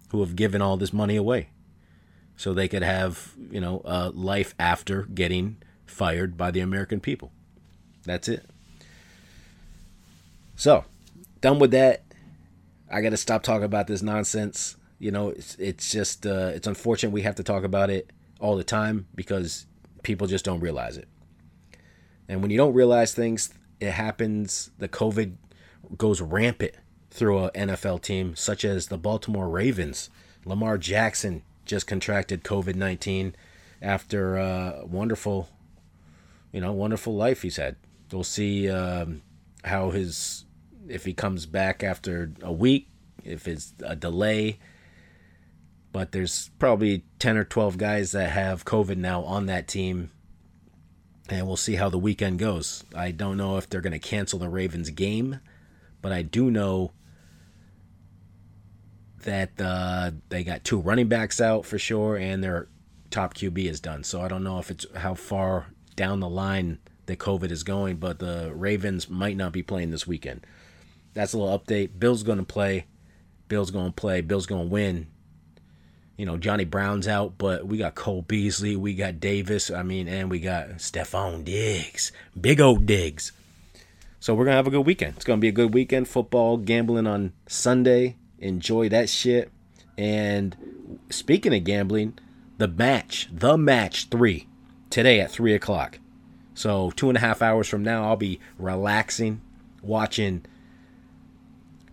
who 0.10 0.22
have 0.22 0.36
given 0.36 0.62
all 0.62 0.78
this 0.78 0.92
money 0.92 1.16
away 1.16 1.50
so 2.36 2.54
they 2.54 2.68
could 2.68 2.82
have, 2.82 3.34
you 3.52 3.62
know, 3.62 3.82
a 3.86 4.10
life 4.10 4.56
after 4.58 5.04
getting 5.04 5.58
fired 5.92 6.38
by 6.38 6.52
the 6.52 6.60
American 6.60 7.00
people. 7.00 7.32
That's 8.06 8.28
it. 8.28 8.46
So, 10.56 10.86
done 11.42 11.60
with 11.60 11.72
that. 11.72 12.04
I 12.92 13.02
got 13.02 13.10
to 13.10 13.18
stop 13.18 13.44
talking 13.44 13.64
about 13.64 13.88
this 13.88 14.02
nonsense. 14.02 14.76
You 15.00 15.12
know, 15.12 15.30
it's 15.30 15.56
it's 15.56 15.92
just 15.92 16.26
uh, 16.26 16.52
it's 16.54 16.68
unfortunate 16.68 17.12
we 17.12 17.22
have 17.22 17.36
to 17.36 17.44
talk 17.44 17.64
about 17.64 17.90
it 17.90 18.12
all 18.40 18.56
the 18.56 18.64
time 18.64 19.08
because 19.16 19.66
people 20.04 20.28
just 20.28 20.46
don't 20.46 20.60
realize 20.60 20.98
it. 20.98 21.08
And 22.28 22.42
when 22.42 22.52
you 22.52 22.58
don't 22.58 22.74
realize 22.74 23.14
things, 23.14 23.54
it 23.80 23.92
happens. 23.92 24.72
The 24.78 24.88
COVID 24.88 25.36
goes 25.98 26.22
rampant 26.22 26.74
through 27.10 27.46
an 27.46 27.70
NFL 27.70 28.02
team, 28.02 28.36
such 28.36 28.64
as 28.64 28.88
the 28.88 28.98
Baltimore 28.98 29.50
Ravens. 29.50 30.10
Lamar 30.46 30.78
Jackson 30.78 31.44
just 31.66 31.88
contracted 31.88 32.44
COVID 32.44 32.76
19 32.76 33.36
after 33.82 34.38
a 34.38 34.84
wonderful, 34.86 35.50
you 36.52 36.62
know, 36.62 36.72
wonderful 36.72 37.16
life 37.16 37.42
he's 37.42 37.58
had. 37.58 37.76
We'll 38.12 38.24
see 38.24 38.70
um, 38.70 39.22
how 39.64 39.92
his, 39.92 40.46
if 40.88 41.06
he 41.06 41.14
comes 41.14 41.46
back 41.46 41.84
after 41.84 42.32
a 42.42 42.52
week, 42.52 42.90
if 43.24 43.48
it's 43.48 43.74
a 43.84 43.96
delay. 43.96 44.60
But 45.92 46.12
there's 46.12 46.50
probably 46.60 47.04
10 47.20 47.38
or 47.38 47.44
12 47.44 47.78
guys 47.78 48.12
that 48.12 48.30
have 48.32 48.66
COVID 48.66 48.98
now 48.98 49.24
on 49.24 49.46
that 49.48 49.68
team. 49.68 50.12
And 51.30 51.48
we'll 51.48 51.58
see 51.58 51.76
how 51.76 51.90
the 51.90 52.00
weekend 52.00 52.40
goes. 52.40 52.84
I 52.96 53.12
don't 53.12 53.38
know 53.38 53.58
if 53.58 53.70
they're 53.70 53.82
going 53.82 53.92
to 53.94 54.00
cancel 54.00 54.40
the 54.40 54.50
Ravens 54.50 54.90
game 54.90 55.40
but 56.02 56.12
I 56.12 56.24
do 56.24 56.50
know 56.52 56.92
that 59.24 59.52
uh, 59.60 60.12
they 60.30 60.44
got 60.44 60.64
two 60.64 60.80
running 60.80 61.08
backs 61.08 61.40
out 61.40 61.66
for 61.66 61.78
sure, 61.78 62.18
and 62.18 62.44
their 62.44 62.68
top 63.12 63.36
QB 63.36 63.70
is 63.70 63.80
done. 63.80 64.04
So 64.04 64.22
I 64.22 64.28
don't 64.28 64.44
know 64.44 64.58
if 64.58 64.72
it's 64.72 64.86
how 64.96 65.14
far 65.14 65.68
down 65.96 66.20
the 66.20 66.30
line 66.30 66.80
that 67.06 67.20
COVID 67.20 67.52
is 67.52 67.64
going, 67.64 67.98
but 67.98 68.20
the 68.20 68.52
Ravens 68.54 69.10
might 69.10 69.38
not 69.38 69.52
be 69.52 69.64
playing 69.64 69.92
this 69.92 70.08
weekend. 70.08 70.46
That's 71.14 71.34
a 71.34 71.38
little 71.38 71.58
update. 71.58 72.00
Bill's 72.00 72.24
going 72.24 72.38
to 72.38 72.44
play. 72.44 72.86
Bill's 73.48 73.72
going 73.72 73.88
to 73.88 73.92
play. 73.92 74.22
Bill's 74.22 74.46
going 74.46 74.68
to 74.68 74.74
win. 74.74 75.08
You 76.18 76.26
know, 76.26 76.38
Johnny 76.38 76.66
Brown's 76.66 77.08
out, 77.08 77.38
but 77.38 77.66
we 77.66 77.78
got 77.78 77.96
Cole 77.96 78.22
Beasley, 78.22 78.76
we 78.76 78.94
got 78.94 79.20
Davis, 79.20 79.72
I 79.72 79.82
mean, 79.82 80.08
and 80.08 80.30
we 80.30 80.40
got 80.40 80.70
Stefon 80.78 81.44
Diggs. 81.44 82.12
Big 82.40 82.62
old 82.62 82.86
Diggs. 82.86 83.32
So 84.20 84.36
we're 84.36 84.46
gonna 84.46 84.58
have 84.58 84.68
a 84.68 84.72
good 84.72 84.86
weekend. 84.86 85.16
It's 85.16 85.26
gonna 85.26 85.42
be 85.42 85.48
a 85.48 85.52
good 85.52 85.74
weekend. 85.74 86.08
Football, 86.08 86.58
gambling 86.58 87.08
on 87.08 87.34
Sunday. 87.48 88.18
Enjoy 88.38 88.88
that 88.90 89.10
shit. 89.10 89.52
And 89.98 90.56
speaking 91.10 91.56
of 91.56 91.64
gambling, 91.64 92.20
the 92.60 92.68
match, 92.68 93.28
the 93.34 93.58
match 93.58 94.10
three, 94.10 94.48
today 94.92 95.20
at 95.20 95.32
three 95.32 95.56
o'clock. 95.56 96.00
So 96.54 96.92
two 96.92 97.10
and 97.10 97.18
a 97.18 97.22
half 97.22 97.42
hours 97.42 97.68
from 97.68 97.84
now, 97.84 98.04
I'll 98.04 98.18
be 98.18 98.40
relaxing, 98.60 99.42
watching 99.82 100.46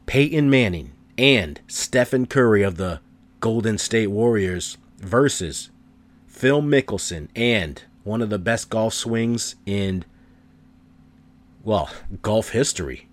Peyton 0.07 0.51
Manning 0.51 0.93
and 1.17 1.61
Stephen 1.67 2.27
Curry 2.27 2.63
of 2.63 2.77
the 2.77 3.01
Golden 3.41 3.79
State 3.79 4.09
Warriors 4.09 4.77
versus 4.99 5.71
Phil 6.27 6.61
Mickelson 6.61 7.29
and 7.35 7.83
one 8.05 8.21
of 8.21 8.31
the 8.31 8.39
best 8.39 8.71
golf 8.71 8.95
swings 8.95 9.55
in 9.65 10.05
well, 11.63 11.91
golf 12.23 12.51
history. 12.51 13.09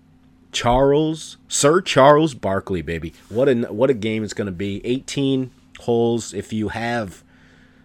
Charles, 0.52 1.36
Sir 1.48 1.82
Charles 1.82 2.32
Barkley, 2.32 2.80
baby. 2.80 3.12
What 3.28 3.48
a 3.48 3.54
what 3.72 3.90
a 3.90 3.94
game 3.94 4.24
it's 4.24 4.32
going 4.32 4.46
to 4.46 4.52
be. 4.52 4.80
18 4.84 5.50
holes 5.80 6.32
if 6.32 6.52
you 6.52 6.68
have 6.68 7.22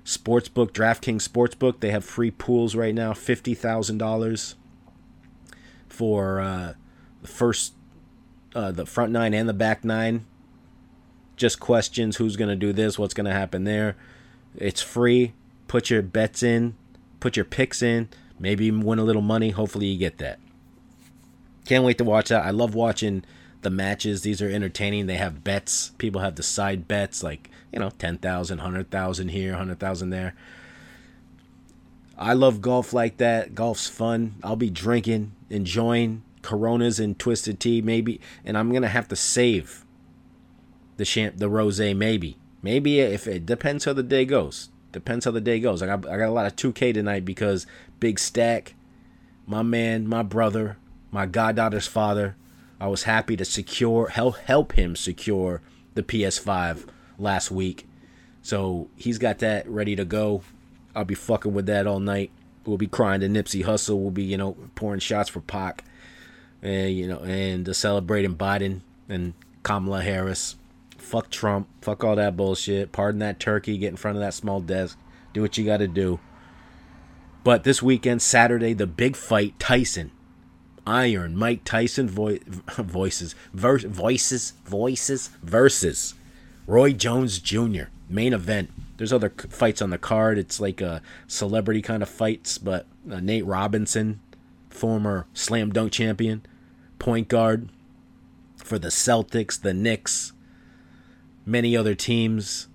Sportsbook, 0.05 0.71
DraftKings 0.71 1.27
Sportsbook, 1.27 1.79
they 1.79 1.91
have 1.91 2.03
free 2.03 2.31
pools 2.31 2.75
right 2.75 2.95
now, 2.95 3.13
$50,000 3.13 4.55
for 5.87 6.39
uh, 6.39 6.73
the 7.21 7.27
first 7.27 7.73
uh, 8.53 8.71
the 8.71 8.85
front 8.85 9.11
nine 9.11 9.33
and 9.33 9.47
the 9.47 9.53
back 9.53 9.83
nine. 9.83 10.25
Just 11.35 11.59
questions 11.59 12.17
who's 12.17 12.35
going 12.35 12.49
to 12.49 12.55
do 12.55 12.73
this, 12.73 12.99
what's 12.99 13.13
going 13.13 13.25
to 13.25 13.31
happen 13.31 13.63
there. 13.63 13.95
It's 14.55 14.81
free. 14.81 15.33
Put 15.67 15.89
your 15.89 16.01
bets 16.01 16.43
in, 16.43 16.75
put 17.19 17.37
your 17.37 17.45
picks 17.45 17.81
in, 17.81 18.09
maybe 18.37 18.69
win 18.69 18.99
a 18.99 19.03
little 19.03 19.21
money. 19.21 19.51
Hopefully 19.51 19.87
you 19.87 19.97
get 19.97 20.17
that. 20.17 20.39
Can't 21.65 21.85
wait 21.85 21.97
to 21.99 22.03
watch 22.03 22.29
that. 22.29 22.45
I 22.45 22.49
love 22.49 22.75
watching 22.75 23.23
the 23.61 23.69
matches. 23.69 24.21
These 24.21 24.41
are 24.41 24.49
entertaining. 24.49 25.05
They 25.05 25.15
have 25.15 25.43
bets. 25.43 25.91
People 25.97 26.21
have 26.21 26.35
the 26.35 26.43
side 26.43 26.87
bets, 26.87 27.23
like, 27.23 27.49
you 27.71 27.79
know, 27.79 27.89
10,000, 27.89 28.57
100,000 28.57 29.27
here, 29.29 29.51
100,000 29.51 30.09
there. 30.09 30.35
I 32.17 32.33
love 32.33 32.61
golf 32.61 32.93
like 32.93 33.17
that. 33.17 33.55
Golf's 33.55 33.87
fun. 33.87 34.35
I'll 34.43 34.55
be 34.55 34.69
drinking, 34.69 35.31
enjoying 35.49 36.23
Coronas 36.41 36.99
and 36.99 37.17
twisted 37.17 37.59
tea, 37.59 37.81
maybe, 37.81 38.19
and 38.45 38.57
I'm 38.57 38.71
gonna 38.71 38.87
have 38.87 39.07
to 39.09 39.15
save 39.15 39.85
the 40.97 41.05
champ, 41.05 41.37
the 41.37 41.49
rosé, 41.49 41.95
maybe, 41.95 42.37
maybe 42.61 42.99
if 42.99 43.27
it 43.27 43.45
depends 43.45 43.85
how 43.85 43.93
the 43.93 44.03
day 44.03 44.25
goes. 44.25 44.69
Depends 44.91 45.25
how 45.25 45.31
the 45.31 45.41
day 45.41 45.59
goes. 45.59 45.81
I 45.81 45.85
got 45.85 46.07
I 46.07 46.17
got 46.17 46.29
a 46.29 46.31
lot 46.31 46.45
of 46.45 46.55
2K 46.55 46.93
tonight 46.93 47.23
because 47.23 47.65
Big 47.99 48.19
Stack, 48.19 48.75
my 49.47 49.61
man, 49.61 50.07
my 50.07 50.21
brother, 50.21 50.77
my 51.11 51.25
goddaughter's 51.25 51.87
father. 51.87 52.35
I 52.79 52.87
was 52.87 53.03
happy 53.03 53.37
to 53.37 53.45
secure 53.45 54.09
help 54.09 54.37
help 54.37 54.73
him 54.73 54.95
secure 54.95 55.61
the 55.93 56.03
PS5 56.03 56.87
last 57.21 57.51
week. 57.51 57.87
So 58.41 58.89
he's 58.95 59.17
got 59.17 59.39
that 59.39 59.67
ready 59.69 59.95
to 59.95 60.05
go. 60.05 60.41
I'll 60.95 61.05
be 61.05 61.15
fucking 61.15 61.53
with 61.53 61.67
that 61.67 61.87
all 61.87 61.99
night. 61.99 62.31
We'll 62.65 62.77
be 62.77 62.87
crying 62.87 63.21
to 63.21 63.27
Nipsey 63.27 63.63
Hussle. 63.63 63.97
We'll 63.99 64.11
be, 64.11 64.23
you 64.23 64.37
know, 64.37 64.57
pouring 64.75 64.99
shots 64.99 65.29
for 65.29 65.41
Pac. 65.41 65.83
And, 66.61 66.93
you 66.93 67.07
know, 67.07 67.19
and 67.19 67.67
uh, 67.67 67.73
celebrating 67.73 68.35
Biden 68.35 68.81
and 69.09 69.33
Kamala 69.63 70.01
Harris. 70.01 70.55
Fuck 70.97 71.29
Trump. 71.31 71.67
Fuck 71.81 72.03
all 72.03 72.15
that 72.15 72.37
bullshit. 72.37 72.91
Pardon 72.91 73.19
that 73.19 73.39
turkey. 73.39 73.77
Get 73.77 73.89
in 73.89 73.95
front 73.95 74.17
of 74.17 74.21
that 74.21 74.33
small 74.33 74.59
desk. 74.59 74.97
Do 75.33 75.41
what 75.41 75.57
you 75.57 75.65
got 75.65 75.77
to 75.77 75.87
do. 75.87 76.19
But 77.43 77.63
this 77.63 77.81
weekend, 77.81 78.21
Saturday, 78.21 78.73
the 78.73 78.85
big 78.85 79.15
fight, 79.15 79.57
Tyson 79.59 80.11
Iron 80.85 81.35
Mike 81.35 81.63
Tyson 81.63 82.09
vo- 82.09 82.39
voices 82.77 83.35
ver- 83.53 83.77
voices 83.79 84.53
voices 84.65 85.29
versus 85.43 86.15
Roy 86.71 86.93
Jones 86.93 87.39
Jr. 87.39 87.89
main 88.07 88.31
event. 88.31 88.69
There's 88.95 89.11
other 89.11 89.33
fights 89.49 89.81
on 89.81 89.89
the 89.89 89.97
card. 89.97 90.37
It's 90.37 90.61
like 90.61 90.79
a 90.79 91.01
celebrity 91.27 91.81
kind 91.81 92.01
of 92.01 92.07
fights, 92.07 92.57
but 92.57 92.85
uh, 93.11 93.19
Nate 93.19 93.45
Robinson, 93.45 94.21
former 94.69 95.27
slam 95.33 95.73
dunk 95.73 95.91
champion, 95.91 96.45
point 96.97 97.27
guard 97.27 97.67
for 98.55 98.79
the 98.79 98.87
Celtics, 98.87 99.61
the 99.61 99.73
Knicks, 99.73 100.31
many 101.45 101.75
other 101.75 101.93
teams. 101.93 102.69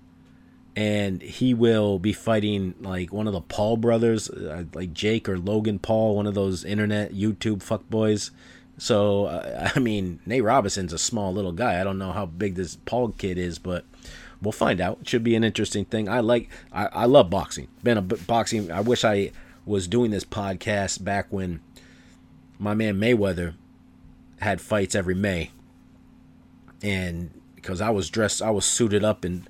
And 0.76 1.22
he 1.22 1.54
will 1.54 1.98
be 1.98 2.12
fighting 2.12 2.74
like 2.82 3.14
one 3.14 3.26
of 3.26 3.32
the 3.32 3.40
Paul 3.40 3.78
brothers, 3.78 4.28
uh, 4.28 4.64
like 4.74 4.92
Jake 4.92 5.26
or 5.26 5.38
Logan 5.38 5.78
Paul, 5.78 6.16
one 6.16 6.26
of 6.26 6.35
those 6.35 6.66
internet 6.66 7.14
YouTube 7.14 7.64
fuckboys. 7.64 8.30
So, 8.78 9.26
uh, 9.26 9.70
I 9.74 9.78
mean, 9.78 10.20
Nate 10.26 10.44
Robinson's 10.44 10.92
a 10.92 10.98
small 10.98 11.32
little 11.32 11.52
guy. 11.52 11.80
I 11.80 11.84
don't 11.84 11.98
know 11.98 12.12
how 12.12 12.26
big 12.26 12.54
this 12.54 12.76
Paul 12.84 13.10
kid 13.10 13.38
is, 13.38 13.58
but 13.58 13.84
we'll 14.40 14.52
find 14.52 14.80
out. 14.80 14.98
It 15.02 15.08
should 15.08 15.24
be 15.24 15.34
an 15.34 15.44
interesting 15.44 15.84
thing. 15.84 16.08
I 16.08 16.20
like, 16.20 16.48
I, 16.72 16.86
I 16.86 17.04
love 17.06 17.30
boxing. 17.30 17.68
Been 17.82 17.98
a 17.98 18.02
boxing. 18.02 18.70
I 18.70 18.80
wish 18.80 19.04
I 19.04 19.32
was 19.64 19.88
doing 19.88 20.10
this 20.10 20.24
podcast 20.24 21.02
back 21.02 21.26
when 21.30 21.60
my 22.58 22.74
man 22.74 22.96
Mayweather 22.98 23.54
had 24.40 24.60
fights 24.60 24.94
every 24.94 25.14
May, 25.14 25.50
and 26.82 27.30
because 27.54 27.80
I 27.80 27.90
was 27.90 28.10
dressed, 28.10 28.40
I 28.40 28.50
was 28.50 28.64
suited 28.64 29.02
up 29.02 29.24
in 29.24 29.46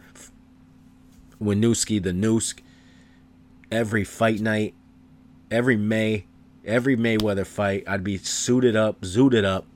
Winooski 1.41 2.03
the 2.03 2.13
Noosk 2.13 2.61
every 3.71 4.05
fight 4.05 4.41
night, 4.41 4.75
every 5.51 5.77
May, 5.77 6.27
every 6.67 6.97
Mayweather 6.97 7.47
fight. 7.47 7.85
I'd 7.87 8.05
be 8.05 8.19
suited 8.19 8.77
up, 8.77 9.01
zooted 9.03 9.45
up. 9.45 9.67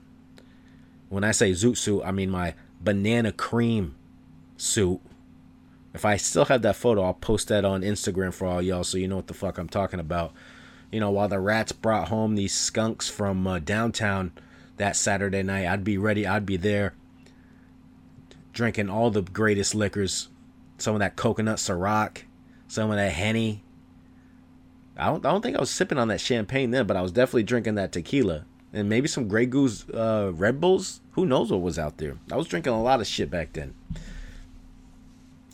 When 1.09 1.23
I 1.23 1.31
say 1.31 1.51
zoot 1.51 1.77
suit, 1.77 2.03
I 2.03 2.11
mean 2.11 2.29
my 2.29 2.53
banana 2.79 3.31
cream 3.31 3.95
suit. 4.57 4.99
If 5.93 6.05
I 6.05 6.17
still 6.17 6.45
have 6.45 6.61
that 6.61 6.75
photo, 6.75 7.03
I'll 7.03 7.13
post 7.13 7.49
that 7.49 7.65
on 7.65 7.81
Instagram 7.81 8.33
for 8.33 8.47
all 8.47 8.61
y'all 8.61 8.83
so 8.83 8.97
you 8.97 9.07
know 9.07 9.17
what 9.17 9.27
the 9.27 9.33
fuck 9.33 9.57
I'm 9.57 9.67
talking 9.67 9.99
about. 9.99 10.33
You 10.91 10.99
know, 10.99 11.11
while 11.11 11.27
the 11.27 11.39
rats 11.39 11.71
brought 11.71 12.09
home 12.09 12.35
these 12.35 12.53
skunks 12.53 13.09
from 13.09 13.45
uh, 13.47 13.59
downtown 13.59 14.31
that 14.77 14.95
Saturday 14.95 15.43
night, 15.43 15.67
I'd 15.67 15.83
be 15.83 15.97
ready. 15.97 16.25
I'd 16.25 16.45
be 16.45 16.57
there 16.57 16.93
drinking 18.53 18.89
all 18.89 19.09
the 19.09 19.21
greatest 19.21 19.75
liquors. 19.75 20.29
Some 20.77 20.95
of 20.95 20.99
that 20.99 21.15
coconut 21.15 21.57
Ciroc, 21.57 22.23
some 22.67 22.89
of 22.89 22.97
that 22.97 23.13
Henny. 23.13 23.63
I 24.97 25.07
don't, 25.07 25.25
I 25.25 25.31
don't 25.31 25.41
think 25.41 25.57
I 25.57 25.59
was 25.59 25.71
sipping 25.71 25.97
on 25.97 26.09
that 26.09 26.21
champagne 26.21 26.71
then, 26.71 26.85
but 26.85 26.97
I 26.97 27.01
was 27.01 27.11
definitely 27.11 27.43
drinking 27.43 27.75
that 27.75 27.91
tequila. 27.91 28.45
And 28.73 28.87
maybe 28.87 29.07
some 29.07 29.27
Grey 29.27 29.45
Goose 29.45 29.87
uh, 29.89 30.31
Red 30.33 30.61
Bulls. 30.61 31.01
Who 31.11 31.25
knows 31.25 31.51
what 31.51 31.61
was 31.61 31.77
out 31.77 31.97
there? 31.97 32.17
I 32.31 32.37
was 32.37 32.47
drinking 32.47 32.73
a 32.73 32.81
lot 32.81 33.01
of 33.01 33.07
shit 33.07 33.29
back 33.29 33.53
then. 33.53 33.73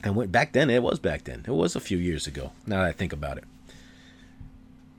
And 0.04 0.15
went 0.15 0.32
back 0.32 0.54
then, 0.54 0.69
it 0.69 0.84
was 0.84 1.00
back 1.00 1.23
then. 1.23 1.43
It 1.47 1.52
was 1.52 1.76
a 1.76 1.80
few 1.80 1.97
years 1.97 2.28
ago. 2.28 2.52
Now 2.65 2.82
that 2.82 2.89
I 2.89 2.91
think 2.91 3.13
about 3.13 3.38
it. 3.38 3.45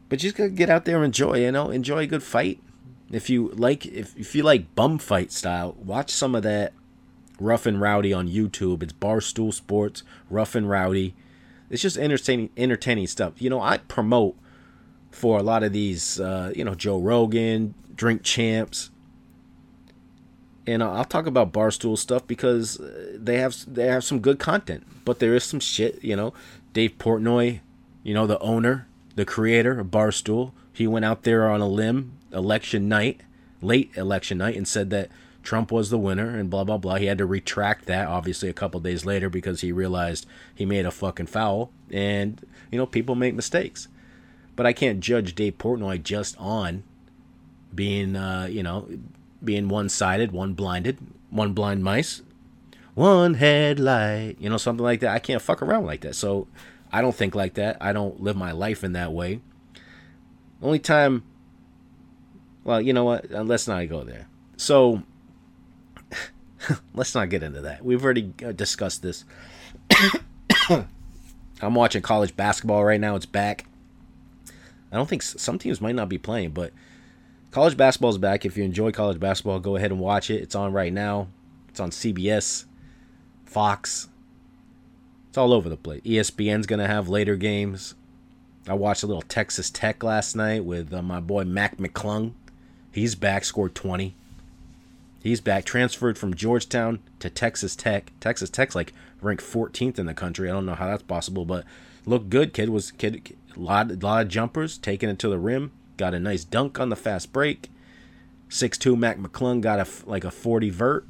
But 0.09 0.22
you 0.22 0.29
just 0.29 0.37
gotta 0.37 0.51
get 0.51 0.70
out 0.70 0.85
there 0.85 0.96
and 0.96 1.05
enjoy. 1.05 1.38
You 1.38 1.53
know, 1.53 1.70
enjoy 1.70 1.98
a 2.01 2.07
good 2.07 2.22
fight. 2.22 2.61
If 3.11 3.31
you 3.31 3.48
like, 3.55 3.87
if, 3.87 4.16
if 4.16 4.35
you 4.35 4.42
like 4.42 4.74
bum 4.74 4.98
fight 4.98 5.31
style, 5.31 5.77
watch 5.79 6.11
some 6.11 6.35
of 6.35 6.42
that 6.42 6.72
Rough 7.38 7.66
and 7.66 7.81
Rowdy 7.81 8.12
on 8.12 8.29
YouTube. 8.29 8.83
It's 8.83 8.92
Barstool 8.92 9.55
Sports, 9.55 10.03
Rough 10.29 10.55
and 10.55 10.68
Rowdy. 10.68 11.14
It's 11.70 11.83
just 11.83 11.96
entertaining, 11.98 12.50
entertaining 12.57 13.07
stuff. 13.07 13.40
You 13.40 13.50
know, 13.50 13.61
I 13.61 13.78
promote 13.78 14.37
for 15.11 15.38
a 15.38 15.42
lot 15.42 15.62
of 15.62 15.72
these, 15.72 16.20
uh, 16.20 16.52
you 16.54 16.64
know, 16.64 16.74
Joe 16.74 16.98
Rogan, 16.98 17.74
Drink 17.94 18.22
Champs, 18.22 18.90
and 20.66 20.83
I'll 20.83 21.04
talk 21.04 21.26
about 21.26 21.52
Barstool 21.52 21.96
stuff 21.96 22.26
because 22.26 22.78
uh, 22.78 23.16
they 23.18 23.38
have 23.38 23.57
they 23.66 23.87
have 23.87 24.04
some 24.04 24.20
good 24.20 24.38
content. 24.38 24.87
But 25.04 25.18
there 25.18 25.35
is 25.35 25.44
some 25.44 25.61
shit, 25.61 26.02
you 26.04 26.14
know. 26.14 26.35
Dave 26.74 26.98
Portnoy, 26.98 27.61
you 28.02 28.12
know, 28.12 28.26
the 28.26 28.38
owner, 28.40 28.87
the 29.14 29.24
creator 29.24 29.81
of 29.81 29.87
Barstool, 29.88 30.52
he 30.72 30.87
went 30.87 31.04
out 31.04 31.22
there 31.22 31.48
on 31.48 31.61
a 31.61 31.66
limb 31.66 32.12
election 32.33 32.88
night, 32.88 33.22
late 33.62 33.90
election 33.96 34.38
night, 34.38 34.57
and 34.57 34.68
said 34.68 34.90
that 34.90 35.11
Trump 35.48 35.72
was 35.72 35.88
the 35.88 35.96
winner 35.96 36.37
and 36.37 36.50
blah 36.50 36.62
blah 36.62 36.76
blah. 36.76 36.96
He 36.96 37.06
had 37.06 37.16
to 37.16 37.24
retract 37.24 37.87
that 37.87 38.06
obviously 38.06 38.50
a 38.50 38.52
couple 38.52 38.80
days 38.80 39.06
later 39.06 39.30
because 39.30 39.62
he 39.62 39.72
realized 39.72 40.26
he 40.54 40.66
made 40.66 40.84
a 40.84 40.90
fucking 40.90 41.24
foul 41.24 41.70
and 41.90 42.44
you 42.70 42.76
know 42.76 42.84
people 42.84 43.14
make 43.14 43.34
mistakes. 43.34 43.88
But 44.56 44.66
I 44.66 44.74
can't 44.74 45.00
judge 45.00 45.34
Dave 45.34 45.56
Portnoy 45.56 46.02
just 46.02 46.37
on 46.37 46.82
being 47.74 48.14
uh, 48.14 48.46
you 48.50 48.62
know 48.62 48.90
being 49.42 49.70
one-sided, 49.70 50.32
one 50.32 50.52
blinded, 50.52 50.98
one 51.30 51.54
blind 51.54 51.82
mice, 51.82 52.20
one 52.94 53.32
headlight, 53.32 54.37
you 54.38 54.50
know 54.50 54.58
something 54.58 54.84
like 54.84 55.00
that. 55.00 55.14
I 55.14 55.18
can't 55.18 55.40
fuck 55.40 55.62
around 55.62 55.87
like 55.87 56.02
that. 56.02 56.14
So 56.14 56.46
I 56.92 57.00
don't 57.00 57.16
think 57.16 57.34
like 57.34 57.54
that. 57.54 57.78
I 57.80 57.94
don't 57.94 58.22
live 58.22 58.37
my 58.37 58.52
life 58.52 58.84
in 58.84 58.92
that 58.92 59.14
way. 59.14 59.40
Only 60.61 60.78
time 60.78 61.22
well, 62.64 62.82
you 62.82 62.92
know 62.92 63.04
what? 63.04 63.32
Uh, 63.32 63.44
let's 63.44 63.66
not 63.66 63.88
go 63.88 64.04
there. 64.04 64.28
So 64.58 65.04
let's 66.94 67.14
not 67.14 67.28
get 67.28 67.42
into 67.42 67.61
that. 67.62 67.85
We've 67.85 68.02
already 68.02 68.33
uh, 68.44 68.52
discussed 68.52 69.02
this. 69.02 69.24
I'm 71.61 71.74
watching 71.74 72.02
college 72.02 72.37
basketball 72.37 72.85
right 72.85 73.00
now. 73.00 73.16
It's 73.16 73.26
back. 73.26 73.66
I 74.90 74.96
don't 74.96 75.09
think 75.09 75.22
some 75.22 75.59
teams 75.59 75.81
might 75.81 75.94
not 75.94 76.09
be 76.09 76.18
playing, 76.18 76.50
but 76.50 76.72
college 77.50 77.76
basketball 77.76 78.11
is 78.11 78.18
back. 78.18 78.44
If 78.44 78.57
you 78.57 78.64
enjoy 78.64 78.92
college 78.92 79.20
basketball, 79.20 79.59
go 79.61 79.76
ahead 79.76 79.90
and 79.90 80.00
watch 80.00 80.31
it. 80.31 80.42
It's 80.42 80.54
on 80.54 80.72
right 80.72 80.92
now. 80.92 81.28
It's 81.68 81.81
on 81.81 81.90
CBS, 81.90 82.64
Fox. 83.44 84.09
It's 85.28 85.37
all 85.37 85.52
over 85.52 85.68
the 85.68 85.76
place. 85.76 86.00
ESPN's 86.02 86.66
going 86.66 86.78
to 86.78 86.87
have 86.87 87.09
later 87.09 87.37
games. 87.37 87.94
I 88.66 88.74
watched 88.74 89.02
a 89.02 89.07
little 89.07 89.22
Texas 89.22 89.70
Tech 89.70 90.02
last 90.02 90.37
night 90.37 90.64
with 90.64 90.92
uh, 90.92 91.02
my 91.02 91.20
boy 91.20 91.44
Mac 91.44 91.76
McClung. 91.78 92.33
He's 92.92 93.14
back, 93.14 93.44
scored 93.44 93.74
20. 93.74 94.14
He's 95.20 95.40
back, 95.40 95.64
transferred 95.64 96.16
from 96.16 96.35
Georgetown 96.35 97.00
to 97.18 97.28
Texas 97.28 97.74
Tech. 97.74 98.12
Texas 98.20 98.50
Tech's 98.50 98.74
like 98.74 98.92
ranked 99.20 99.42
14th 99.42 99.98
in 99.98 100.07
the 100.07 100.14
country. 100.14 100.48
I 100.48 100.52
don't 100.52 100.66
know 100.66 100.74
how 100.74 100.87
that's 100.87 101.02
possible, 101.02 101.44
but 101.44 101.64
looked 102.07 102.31
good. 102.31 102.52
Kid 102.52 102.68
was 102.68 102.92
kid 102.92 103.37
lot, 103.57 104.02
lot 104.02 104.22
of 104.22 104.28
jumpers, 104.28 104.78
taking 104.78 105.09
it 105.09 105.18
to 105.18 105.28
the 105.28 105.38
rim. 105.38 105.72
Got 105.96 106.14
a 106.14 106.20
nice 106.20 106.44
dunk 106.44 106.78
on 106.78 106.88
the 106.88 106.96
fast 106.96 107.33
break. 107.33 107.70
6'2 108.48 108.96
Mac 108.96 109.18
McClung 109.18 109.61
got 109.61 109.81
a 109.81 109.87
like 110.07 110.24
a 110.24 110.31
40 110.31 110.70
vert. 110.70 111.07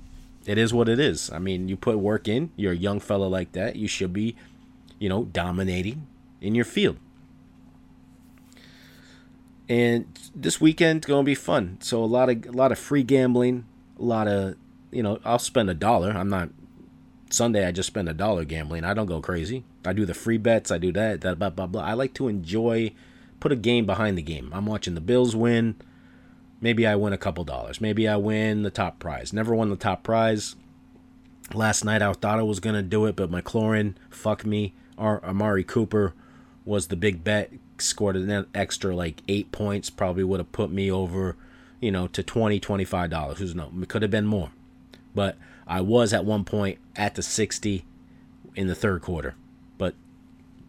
It 0.46 0.56
is 0.56 0.72
what 0.72 0.88
it 0.88 0.98
is. 0.98 1.30
I 1.30 1.38
mean, 1.38 1.68
you 1.68 1.76
put 1.76 1.98
work 1.98 2.26
in. 2.26 2.50
You're 2.56 2.72
a 2.72 2.76
young 2.76 3.00
fella 3.00 3.26
like 3.26 3.52
that. 3.52 3.76
You 3.76 3.86
should 3.86 4.12
be, 4.12 4.34
you 4.98 5.08
know, 5.08 5.24
dominating 5.24 6.06
in 6.40 6.54
your 6.54 6.64
field. 6.64 6.96
And 9.68 10.06
this 10.34 10.60
weekend's 10.60 11.06
gonna 11.06 11.24
be 11.24 11.34
fun. 11.34 11.76
So 11.80 12.02
a 12.02 12.06
lot 12.06 12.30
of 12.30 12.46
a 12.46 12.52
lot 12.52 12.72
of 12.72 12.78
free 12.78 13.02
gambling, 13.02 13.66
a 13.98 14.04
lot 14.04 14.28
of 14.28 14.56
you 14.90 15.02
know, 15.02 15.18
I'll 15.24 15.38
spend 15.38 15.68
a 15.70 15.74
dollar. 15.74 16.10
I'm 16.10 16.28
not 16.28 16.50
Sunday 17.30 17.66
I 17.66 17.72
just 17.72 17.88
spend 17.88 18.08
a 18.08 18.14
dollar 18.14 18.44
gambling. 18.44 18.84
I 18.84 18.94
don't 18.94 19.06
go 19.06 19.20
crazy. 19.20 19.64
I 19.84 19.92
do 19.92 20.06
the 20.06 20.14
free 20.14 20.38
bets, 20.38 20.70
I 20.70 20.78
do 20.78 20.92
that, 20.92 21.20
that 21.22 21.38
blah 21.38 21.50
blah 21.50 21.66
blah. 21.66 21.82
I 21.82 21.92
like 21.92 22.14
to 22.14 22.28
enjoy 22.28 22.92
put 23.40 23.52
a 23.52 23.56
game 23.56 23.86
behind 23.86 24.18
the 24.18 24.22
game. 24.22 24.50
I'm 24.52 24.66
watching 24.66 24.94
the 24.94 25.00
Bills 25.00 25.36
win. 25.36 25.76
Maybe 26.60 26.86
I 26.86 26.96
win 26.96 27.12
a 27.12 27.18
couple 27.18 27.44
dollars. 27.44 27.80
Maybe 27.80 28.08
I 28.08 28.16
win 28.16 28.62
the 28.62 28.70
top 28.70 28.98
prize. 28.98 29.32
Never 29.32 29.54
won 29.54 29.70
the 29.70 29.76
top 29.76 30.02
prize. 30.02 30.56
Last 31.54 31.84
night 31.84 32.02
I 32.02 32.12
thought 32.12 32.38
I 32.38 32.42
was 32.42 32.60
gonna 32.60 32.82
do 32.82 33.06
it, 33.06 33.16
but 33.16 33.30
McLaurin 33.30 33.94
fuck 34.10 34.44
me. 34.44 34.74
Or 34.96 35.24
Amari 35.24 35.62
Cooper 35.64 36.14
was 36.64 36.88
the 36.88 36.96
big 36.96 37.22
bet. 37.22 37.52
Scored 37.78 38.16
an 38.16 38.46
extra 38.54 38.94
like 38.94 39.22
eight 39.28 39.52
points. 39.52 39.90
Probably 39.90 40.24
would 40.24 40.40
have 40.40 40.50
put 40.50 40.72
me 40.72 40.90
over, 40.90 41.36
you 41.80 41.90
know, 41.90 42.06
to 42.08 42.22
20 42.22 42.60
$25. 42.60 43.36
Who's 43.38 43.54
no? 43.54 43.70
It 43.80 43.88
could 43.88 44.02
have 44.02 44.10
been 44.10 44.26
more. 44.26 44.50
But 45.14 45.36
I 45.66 45.80
was 45.80 46.12
at 46.12 46.24
one 46.24 46.44
point 46.44 46.78
at 46.96 47.14
the 47.14 47.22
60 47.22 47.84
in 48.54 48.66
the 48.66 48.74
third 48.74 49.02
quarter. 49.02 49.34
But 49.76 49.94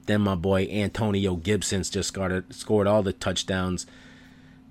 then 0.06 0.22
my 0.22 0.36
boy 0.36 0.68
Antonio 0.68 1.36
Gibson's 1.36 1.90
just 1.90 2.10
scored, 2.10 2.54
scored 2.54 2.88
all 2.88 3.04
the 3.04 3.14
touchdowns. 3.14 3.86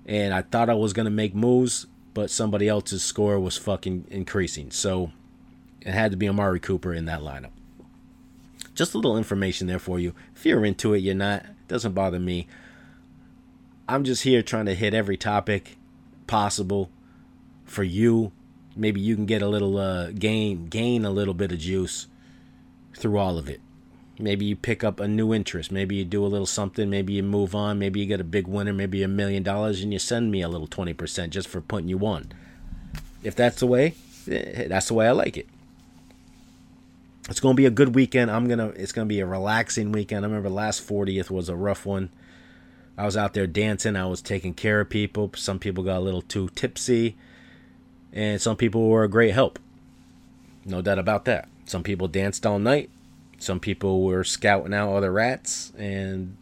And 0.05 0.33
I 0.33 0.41
thought 0.41 0.69
I 0.69 0.73
was 0.73 0.93
to 0.93 1.09
make 1.09 1.35
moves, 1.35 1.85
but 2.13 2.29
somebody 2.29 2.67
else's 2.67 3.03
score 3.03 3.39
was 3.39 3.57
fucking 3.57 4.05
increasing. 4.09 4.71
So 4.71 5.11
it 5.81 5.91
had 5.91 6.11
to 6.11 6.17
be 6.17 6.29
Amari 6.29 6.59
Cooper 6.59 6.93
in 6.93 7.05
that 7.05 7.21
lineup. 7.21 7.51
Just 8.73 8.93
a 8.93 8.97
little 8.97 9.17
information 9.17 9.67
there 9.67 9.79
for 9.79 9.99
you. 9.99 10.13
If 10.35 10.45
you're 10.45 10.63
into 10.63 10.93
it, 10.93 10.99
you're 10.99 11.15
not. 11.15 11.43
It 11.43 11.67
doesn't 11.67 11.93
bother 11.93 12.19
me. 12.19 12.47
I'm 13.87 14.03
just 14.03 14.23
here 14.23 14.41
trying 14.41 14.67
to 14.67 14.75
hit 14.75 14.93
every 14.93 15.17
topic 15.17 15.77
possible 16.29 16.89
for 17.65 17.83
you. 17.83 18.31
Maybe 18.75 19.01
you 19.01 19.15
can 19.15 19.25
get 19.25 19.41
a 19.41 19.47
little 19.47 19.77
uh, 19.77 20.11
gain 20.11 20.67
gain 20.67 21.03
a 21.03 21.09
little 21.09 21.33
bit 21.33 21.51
of 21.51 21.59
juice 21.59 22.07
through 22.95 23.17
all 23.17 23.37
of 23.37 23.49
it. 23.49 23.59
Maybe 24.19 24.45
you 24.45 24.55
pick 24.55 24.83
up 24.83 24.99
a 24.99 25.07
new 25.07 25.33
interest. 25.33 25.71
Maybe 25.71 25.95
you 25.95 26.05
do 26.05 26.25
a 26.25 26.27
little 26.27 26.45
something. 26.45 26.89
Maybe 26.89 27.13
you 27.13 27.23
move 27.23 27.55
on. 27.55 27.79
Maybe 27.79 27.99
you 28.01 28.05
get 28.05 28.21
a 28.21 28.25
big 28.25 28.47
winner. 28.47 28.73
Maybe 28.73 29.01
a 29.01 29.07
million 29.07 29.43
dollars, 29.43 29.81
and 29.81 29.91
you 29.91 29.99
send 29.99 30.29
me 30.29 30.41
a 30.41 30.49
little 30.49 30.67
twenty 30.67 30.93
percent 30.93 31.33
just 31.33 31.47
for 31.47 31.61
putting 31.61 31.89
you 31.89 31.99
on. 32.05 32.31
If 33.23 33.35
that's 33.35 33.59
the 33.59 33.67
way, 33.67 33.95
eh, 34.29 34.67
that's 34.67 34.87
the 34.89 34.93
way 34.93 35.07
I 35.07 35.11
like 35.11 35.35
it. 35.35 35.47
it's 37.29 37.39
gonna 37.39 37.53
be 37.55 37.65
a 37.65 37.71
good 37.71 37.95
weekend. 37.95 38.29
I'm 38.31 38.47
gonna 38.47 38.67
it's 38.69 38.91
gonna 38.91 39.05
be 39.07 39.19
a 39.19 39.25
relaxing 39.25 39.91
weekend. 39.91 40.25
I 40.25 40.27
remember 40.27 40.49
last 40.49 40.87
40th 40.87 41.29
was 41.29 41.49
a 41.49 41.55
rough 41.55 41.85
one. 41.85 42.09
I 42.99 43.05
was 43.05 43.15
out 43.15 43.33
there 43.33 43.47
dancing. 43.47 43.95
I 43.95 44.05
was 44.07 44.21
taking 44.21 44.53
care 44.53 44.81
of 44.81 44.89
people. 44.89 45.31
Some 45.37 45.57
people 45.57 45.85
got 45.85 45.99
a 45.99 46.01
little 46.01 46.21
too 46.21 46.49
tipsy, 46.49 47.15
and 48.11 48.41
some 48.41 48.57
people 48.57 48.89
were 48.89 49.05
a 49.05 49.09
great 49.09 49.33
help. 49.33 49.57
No 50.65 50.81
doubt 50.81 50.99
about 50.99 51.23
that. 51.23 51.47
Some 51.63 51.81
people 51.81 52.09
danced 52.09 52.45
all 52.45 52.59
night. 52.59 52.89
Some 53.37 53.61
people 53.61 54.03
were 54.03 54.25
scouting 54.25 54.73
out 54.73 54.93
other 54.93 55.13
rats, 55.13 55.71
and 55.77 56.35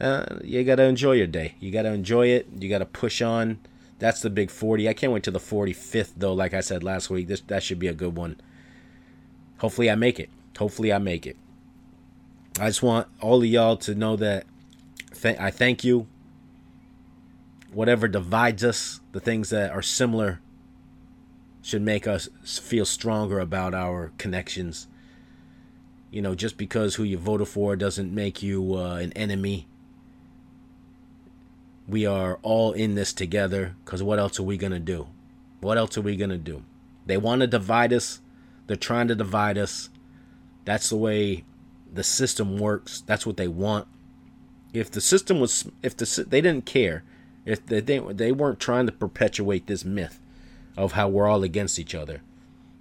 uh, 0.00 0.36
you 0.44 0.62
gotta 0.62 0.84
enjoy 0.84 1.14
your 1.14 1.26
day. 1.26 1.56
You 1.58 1.72
gotta 1.72 1.92
enjoy 1.92 2.28
it. 2.28 2.46
You 2.56 2.68
gotta 2.68 2.86
push 2.86 3.20
on. 3.20 3.58
That's 3.98 4.20
the 4.20 4.30
big 4.30 4.52
40. 4.52 4.88
I 4.88 4.92
can't 4.92 5.12
wait 5.12 5.24
till 5.24 5.32
the 5.32 5.40
45th 5.40 6.12
though. 6.16 6.34
Like 6.34 6.54
I 6.54 6.60
said 6.60 6.84
last 6.84 7.10
week, 7.10 7.26
this 7.26 7.40
that 7.48 7.64
should 7.64 7.80
be 7.80 7.88
a 7.88 7.94
good 7.94 8.14
one. 8.14 8.40
Hopefully 9.58 9.90
I 9.90 9.96
make 9.96 10.20
it. 10.20 10.30
Hopefully 10.56 10.92
I 10.92 10.98
make 10.98 11.26
it. 11.26 11.36
I 12.60 12.68
just 12.68 12.82
want 12.82 13.08
all 13.20 13.38
of 13.38 13.46
y'all 13.46 13.76
to 13.78 13.94
know 13.96 14.14
that 14.14 14.46
I 15.26 15.50
thank 15.50 15.84
you. 15.84 16.06
Whatever 17.72 18.08
divides 18.08 18.64
us, 18.64 19.00
the 19.12 19.20
things 19.20 19.50
that 19.50 19.70
are 19.70 19.82
similar 19.82 20.40
should 21.62 21.82
make 21.82 22.06
us 22.06 22.28
feel 22.44 22.84
stronger 22.84 23.40
about 23.40 23.74
our 23.74 24.12
connections. 24.18 24.86
You 26.10 26.22
know, 26.22 26.34
just 26.34 26.56
because 26.56 26.94
who 26.94 27.02
you 27.02 27.18
voted 27.18 27.48
for 27.48 27.74
doesn't 27.74 28.14
make 28.14 28.42
you 28.42 28.76
uh, 28.76 28.94
an 28.96 29.12
enemy. 29.14 29.66
We 31.88 32.06
are 32.06 32.38
all 32.42 32.72
in 32.72 32.94
this 32.94 33.12
together 33.12 33.74
because 33.84 34.02
what 34.02 34.18
else 34.18 34.38
are 34.38 34.44
we 34.44 34.56
going 34.56 34.72
to 34.72 34.78
do? 34.78 35.08
What 35.60 35.76
else 35.76 35.98
are 35.98 36.02
we 36.02 36.16
going 36.16 36.30
to 36.30 36.38
do? 36.38 36.62
They 37.04 37.16
want 37.16 37.40
to 37.40 37.46
divide 37.46 37.92
us. 37.92 38.20
They're 38.66 38.76
trying 38.76 39.08
to 39.08 39.14
divide 39.14 39.58
us. 39.58 39.90
That's 40.64 40.88
the 40.90 40.96
way 40.96 41.44
the 41.92 42.04
system 42.04 42.58
works. 42.58 43.02
That's 43.06 43.26
what 43.26 43.36
they 43.36 43.48
want. 43.48 43.88
If 44.76 44.90
the 44.90 45.00
system 45.00 45.40
was, 45.40 45.70
if 45.82 45.96
the 45.96 46.24
they 46.28 46.40
didn't 46.40 46.66
care, 46.66 47.02
if 47.44 47.64
they 47.64 47.80
they 47.80 47.98
they 47.98 48.32
weren't 48.32 48.60
trying 48.60 48.86
to 48.86 48.92
perpetuate 48.92 49.66
this 49.66 49.84
myth 49.84 50.20
of 50.76 50.92
how 50.92 51.08
we're 51.08 51.26
all 51.26 51.42
against 51.42 51.78
each 51.78 51.94
other, 51.94 52.20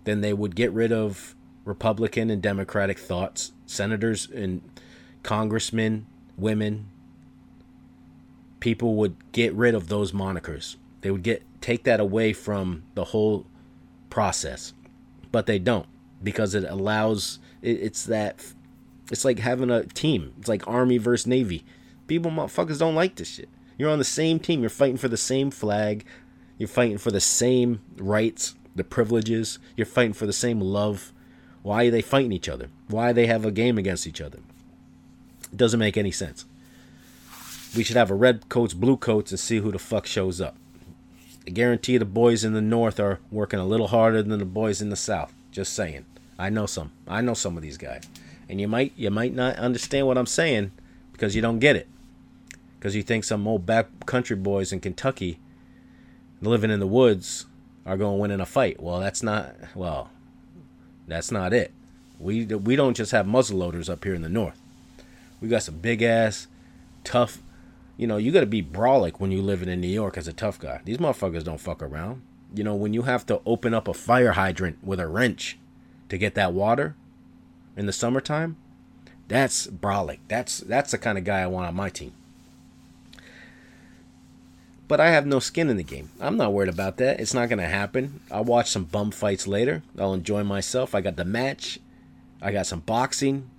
then 0.04 0.22
they 0.22 0.34
would 0.34 0.56
get 0.56 0.72
rid 0.72 0.92
of 0.92 1.36
Republican 1.64 2.30
and 2.30 2.42
Democratic 2.42 3.00
thoughts, 3.00 3.54
senators 3.66 4.30
and 4.30 4.62
congressmen, 5.24 6.06
women. 6.38 6.88
People 8.60 8.96
would 8.96 9.16
get 9.32 9.54
rid 9.54 9.76
of 9.76 9.88
those 9.88 10.12
monikers. 10.12 10.76
They 11.02 11.12
would 11.12 11.24
get 11.24 11.44
take 11.62 11.84
that 11.86 12.00
away 12.00 12.34
from 12.34 12.84
the 12.96 13.06
whole 13.06 13.46
process, 14.10 14.74
but 15.32 15.46
they 15.46 15.60
don't 15.60 15.88
because 16.22 16.56
it 16.56 16.64
allows 16.64 17.40
it, 17.62 17.80
it's 17.82 18.04
that 18.06 18.44
it's 19.12 19.24
like 19.24 19.40
having 19.40 19.70
a 19.70 19.84
team. 19.84 20.34
It's 20.40 20.48
like 20.48 20.68
Army 20.68 20.98
versus 20.98 21.28
Navy. 21.28 21.64
People, 22.08 22.32
motherfuckers, 22.32 22.80
don't 22.80 22.96
like 22.96 23.16
this 23.16 23.30
shit. 23.30 23.50
You're 23.78 23.90
on 23.90 24.00
the 24.00 24.04
same 24.04 24.40
team. 24.40 24.62
You're 24.62 24.70
fighting 24.70 24.98
for 24.98 25.08
the 25.08 25.18
same 25.18 25.52
flag. 25.52 26.06
You're 26.58 26.70
fighting 26.70 26.98
for 26.98 27.12
the 27.12 27.20
same 27.20 27.82
rights, 27.98 28.56
the 28.76 28.84
privileges. 28.84 29.60
You're 29.76 29.86
fighting 29.86 30.14
for 30.14 30.26
the 30.26 30.34
same 30.34 30.62
love. 30.62 31.12
Why 31.64 31.86
are 31.86 31.92
they 31.92 32.02
fighting 32.02 32.32
each 32.32 32.48
other? 32.48 32.70
Why 32.88 33.12
they 33.12 33.28
have 33.28 33.46
a 33.46 33.52
game 33.52 33.78
against 33.78 34.08
each 34.08 34.22
other? 34.22 34.40
It 35.52 35.58
doesn't 35.58 35.80
make 35.80 35.98
any 35.98 36.12
sense. 36.12 36.46
We 37.76 37.84
should 37.84 37.98
have 37.98 38.12
a 38.12 38.16
red 38.16 38.48
coats, 38.48 38.74
blue 38.74 38.98
coats, 38.98 39.32
and 39.32 39.40
see 39.40 39.58
who 39.58 39.72
the 39.72 39.80
fuck 39.80 40.06
shows 40.06 40.40
up. 40.40 40.56
I 41.46 41.52
guarantee 41.52 41.98
the 41.98 42.06
boys 42.06 42.44
in 42.44 42.54
the 42.54 42.62
north 42.62 43.00
are 43.00 43.20
working 43.30 43.60
a 43.60 43.66
little 43.66 43.88
harder 43.88 44.24
than 44.24 44.40
the 44.40 44.46
boys 44.46 44.82
in 44.82 44.90
the 44.90 44.96
south. 44.96 45.34
Just 45.52 45.74
saying. 45.74 46.06
I 46.38 46.50
know 46.50 46.66
some. 46.66 46.92
I 47.08 47.22
know 47.22 47.34
some 47.34 47.58
of 47.58 47.64
these 47.64 47.78
guys. 47.78 48.04
And 48.48 48.62
you 48.62 48.68
might 48.68 48.94
you 48.96 49.10
might 49.10 49.34
not 49.34 49.56
understand 49.58 50.08
what 50.08 50.18
I'm 50.18 50.26
saying 50.26 50.72
because 51.12 51.36
you 51.36 51.42
don't 51.42 51.60
get 51.60 51.76
it. 51.76 51.88
Because 52.86 52.96
you 52.96 53.02
think 53.02 53.24
some 53.24 53.48
old 53.48 53.66
back 53.66 54.06
country 54.06 54.36
boys 54.36 54.72
in 54.72 54.80
Kentucky 54.80 55.40
living 56.40 56.70
in 56.70 56.80
the 56.80 56.86
woods 56.86 57.48
are 57.84 57.98
going 57.98 58.18
to 58.18 58.22
win 58.22 58.30
in 58.30 58.40
a 58.40 58.46
fight. 58.46 58.80
Well, 58.80 59.00
that's 59.00 59.24
not 59.24 59.56
well, 59.74 60.12
that's 61.08 61.32
not 61.32 61.52
it. 61.52 61.72
We 62.20 62.46
we 62.46 62.76
don't 62.76 62.96
just 62.96 63.12
have 63.12 63.26
muzzle 63.26 63.58
loaders 63.58 63.90
up 63.90 64.04
here 64.04 64.14
in 64.14 64.22
the 64.22 64.30
north. 64.30 64.62
We 65.42 65.48
got 65.48 65.64
some 65.64 65.80
big 65.80 66.04
ass, 66.04 66.46
tough. 67.04 67.40
You 67.98 68.06
know, 68.06 68.18
you 68.18 68.32
got 68.32 68.42
to 68.42 68.46
be 68.46 68.62
brawlic 68.62 69.14
when 69.20 69.32
you 69.32 69.42
living 69.42 69.68
in 69.68 69.82
New 69.82 69.88
York 69.88 70.16
as 70.16 70.28
a 70.28 70.34
tough 70.34 70.60
guy. 70.60 70.82
These 70.86 71.00
motherfuckers 71.00 71.44
don't 71.44 71.60
fuck 71.60 71.82
around. 71.82 72.22
You 72.54 72.64
know, 72.64 72.76
when 72.76 72.94
you 72.94 73.02
have 73.02 73.26
to 73.26 73.42
open 73.48 73.74
up 73.74 73.88
a 73.88 73.96
fire 73.96 74.34
hydrant 74.34 74.78
with 74.84 75.00
a 75.00 75.08
wrench 75.08 75.58
to 76.10 76.20
get 76.20 76.36
that 76.36 76.54
water 76.54 76.96
in 77.76 77.88
the 77.88 77.94
summertime, 77.94 78.58
that's 79.28 79.66
brolic. 79.66 80.20
That's 80.28 80.60
that's 80.60 80.92
the 80.92 81.00
kind 81.00 81.18
of 81.18 81.24
guy 81.24 81.42
I 81.42 81.48
want 81.48 81.66
on 81.66 81.74
my 81.74 81.90
team. 81.90 82.14
But 84.88 85.00
I 85.00 85.10
have 85.10 85.26
no 85.26 85.40
skin 85.40 85.70
in 85.70 85.78
the 85.78 85.84
game. 85.84 86.12
I'm 86.20 86.38
not 86.38 86.54
worried 86.54 86.70
about 86.70 86.98
that. 86.98 87.20
It's 87.20 87.34
not 87.34 87.50
going 87.50 87.60
to 87.60 87.66
happen. 87.66 88.22
I'll 88.30 88.44
watch 88.44 88.70
some 88.70 88.84
bum 88.84 89.12
fights 89.12 89.48
later. 89.48 89.82
I'll 89.98 90.14
enjoy 90.14 90.44
myself. 90.44 90.94
I 90.94 91.02
got 91.02 91.16
the 91.16 91.26
match. 91.26 91.80
I 92.42 92.52
got 92.52 92.68
some 92.68 92.82
boxing. 92.82 93.50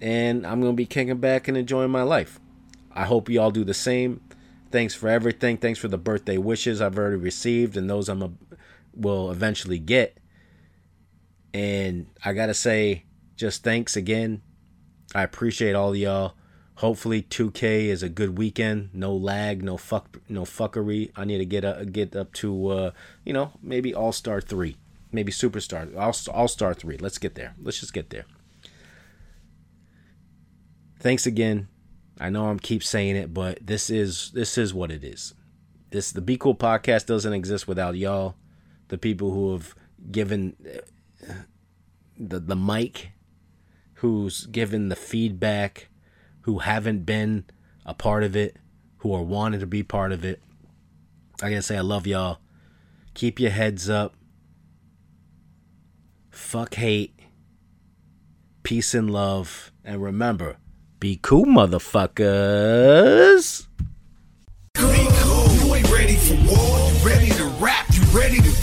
And 0.00 0.46
I'm 0.46 0.60
going 0.60 0.72
to 0.72 0.76
be 0.76 0.86
kicking 0.86 1.18
back 1.18 1.48
and 1.48 1.56
enjoying 1.56 1.90
my 1.90 2.02
life. 2.02 2.38
I 2.92 3.04
hope 3.04 3.28
you 3.28 3.40
all 3.40 3.50
do 3.50 3.64
the 3.64 3.74
same. 3.74 4.20
Thanks 4.70 4.94
for 4.94 5.08
everything. 5.08 5.56
Thanks 5.56 5.80
for 5.80 5.88
the 5.88 5.98
birthday 5.98 6.36
wishes 6.36 6.80
I've 6.80 6.98
already 6.98 7.16
received 7.16 7.76
and 7.76 7.90
those 7.90 8.08
I'm 8.08 8.22
a, 8.22 8.30
will 8.94 9.30
eventually 9.32 9.78
get. 9.78 10.18
And 11.52 12.06
I 12.24 12.32
got 12.32 12.46
to 12.46 12.54
say, 12.54 13.04
just 13.36 13.64
thanks 13.64 13.96
again. 13.96 14.42
I 15.14 15.22
appreciate 15.22 15.74
all 15.74 15.94
y'all. 15.96 16.34
Hopefully 16.76 17.22
2K 17.22 17.86
is 17.86 18.02
a 18.02 18.08
good 18.08 18.36
weekend. 18.36 18.90
No 18.92 19.14
lag, 19.14 19.62
no 19.62 19.76
fuck 19.76 20.18
no 20.28 20.42
fuckery. 20.42 21.10
I 21.14 21.24
need 21.24 21.38
to 21.38 21.44
get 21.44 21.64
a, 21.64 21.84
get 21.84 22.16
up 22.16 22.32
to 22.34 22.68
uh, 22.68 22.90
you 23.24 23.32
know, 23.32 23.52
maybe 23.62 23.94
All-Star 23.94 24.40
3. 24.40 24.76
Maybe 25.12 25.30
Superstar. 25.30 25.96
All 25.96 26.12
All-Star 26.34 26.74
3. 26.74 26.98
Let's 26.98 27.18
get 27.18 27.36
there. 27.36 27.54
Let's 27.62 27.78
just 27.78 27.92
get 27.92 28.10
there. 28.10 28.24
Thanks 30.98 31.26
again. 31.26 31.68
I 32.18 32.30
know 32.30 32.46
I'm 32.46 32.58
keep 32.58 32.82
saying 32.82 33.16
it, 33.16 33.34
but 33.34 33.58
this 33.64 33.90
is 33.90 34.30
this 34.32 34.56
is 34.56 34.72
what 34.72 34.90
it 34.90 35.04
is. 35.04 35.34
This 35.90 36.10
the 36.10 36.20
Be 36.20 36.36
Cool 36.36 36.54
podcast 36.54 37.06
doesn't 37.06 37.32
exist 37.32 37.68
without 37.68 37.96
y'all, 37.96 38.36
the 38.88 38.98
people 38.98 39.32
who 39.32 39.52
have 39.52 39.74
given 40.10 40.56
the 42.18 42.40
the 42.40 42.56
mic, 42.56 43.10
who's 43.94 44.46
given 44.46 44.88
the 44.88 44.96
feedback, 44.96 45.88
who 46.44 46.58
haven't 46.58 47.06
been 47.06 47.44
a 47.86 47.94
part 47.94 48.22
of 48.22 48.36
it, 48.36 48.56
who 48.98 49.14
are 49.14 49.22
wanting 49.22 49.60
to 49.60 49.66
be 49.66 49.82
part 49.82 50.12
of 50.12 50.22
it. 50.24 50.42
I 51.42 51.48
gotta 51.48 51.62
say 51.62 51.78
I 51.78 51.80
love 51.80 52.06
y'all. 52.06 52.38
Keep 53.14 53.40
your 53.40 53.50
heads 53.50 53.88
up. 53.88 54.14
Fuck 56.30 56.74
hate. 56.74 57.18
Peace 58.62 58.92
and 58.92 59.10
love. 59.10 59.72
And 59.84 60.02
remember, 60.02 60.58
be 61.00 61.18
cool, 61.22 61.46
motherfuckers. 61.46 63.66
Be 64.74 64.80
cool. 64.82 65.48
You 65.54 65.74
ain't 65.76 65.90
ready 65.90 66.16
for 66.16 66.34
war. 66.46 66.90
You 66.90 67.06
ready 67.06 67.30
to 67.30 67.44
rap. 67.58 67.86
You 67.90 68.02
ready 68.16 68.42
to 68.42 68.53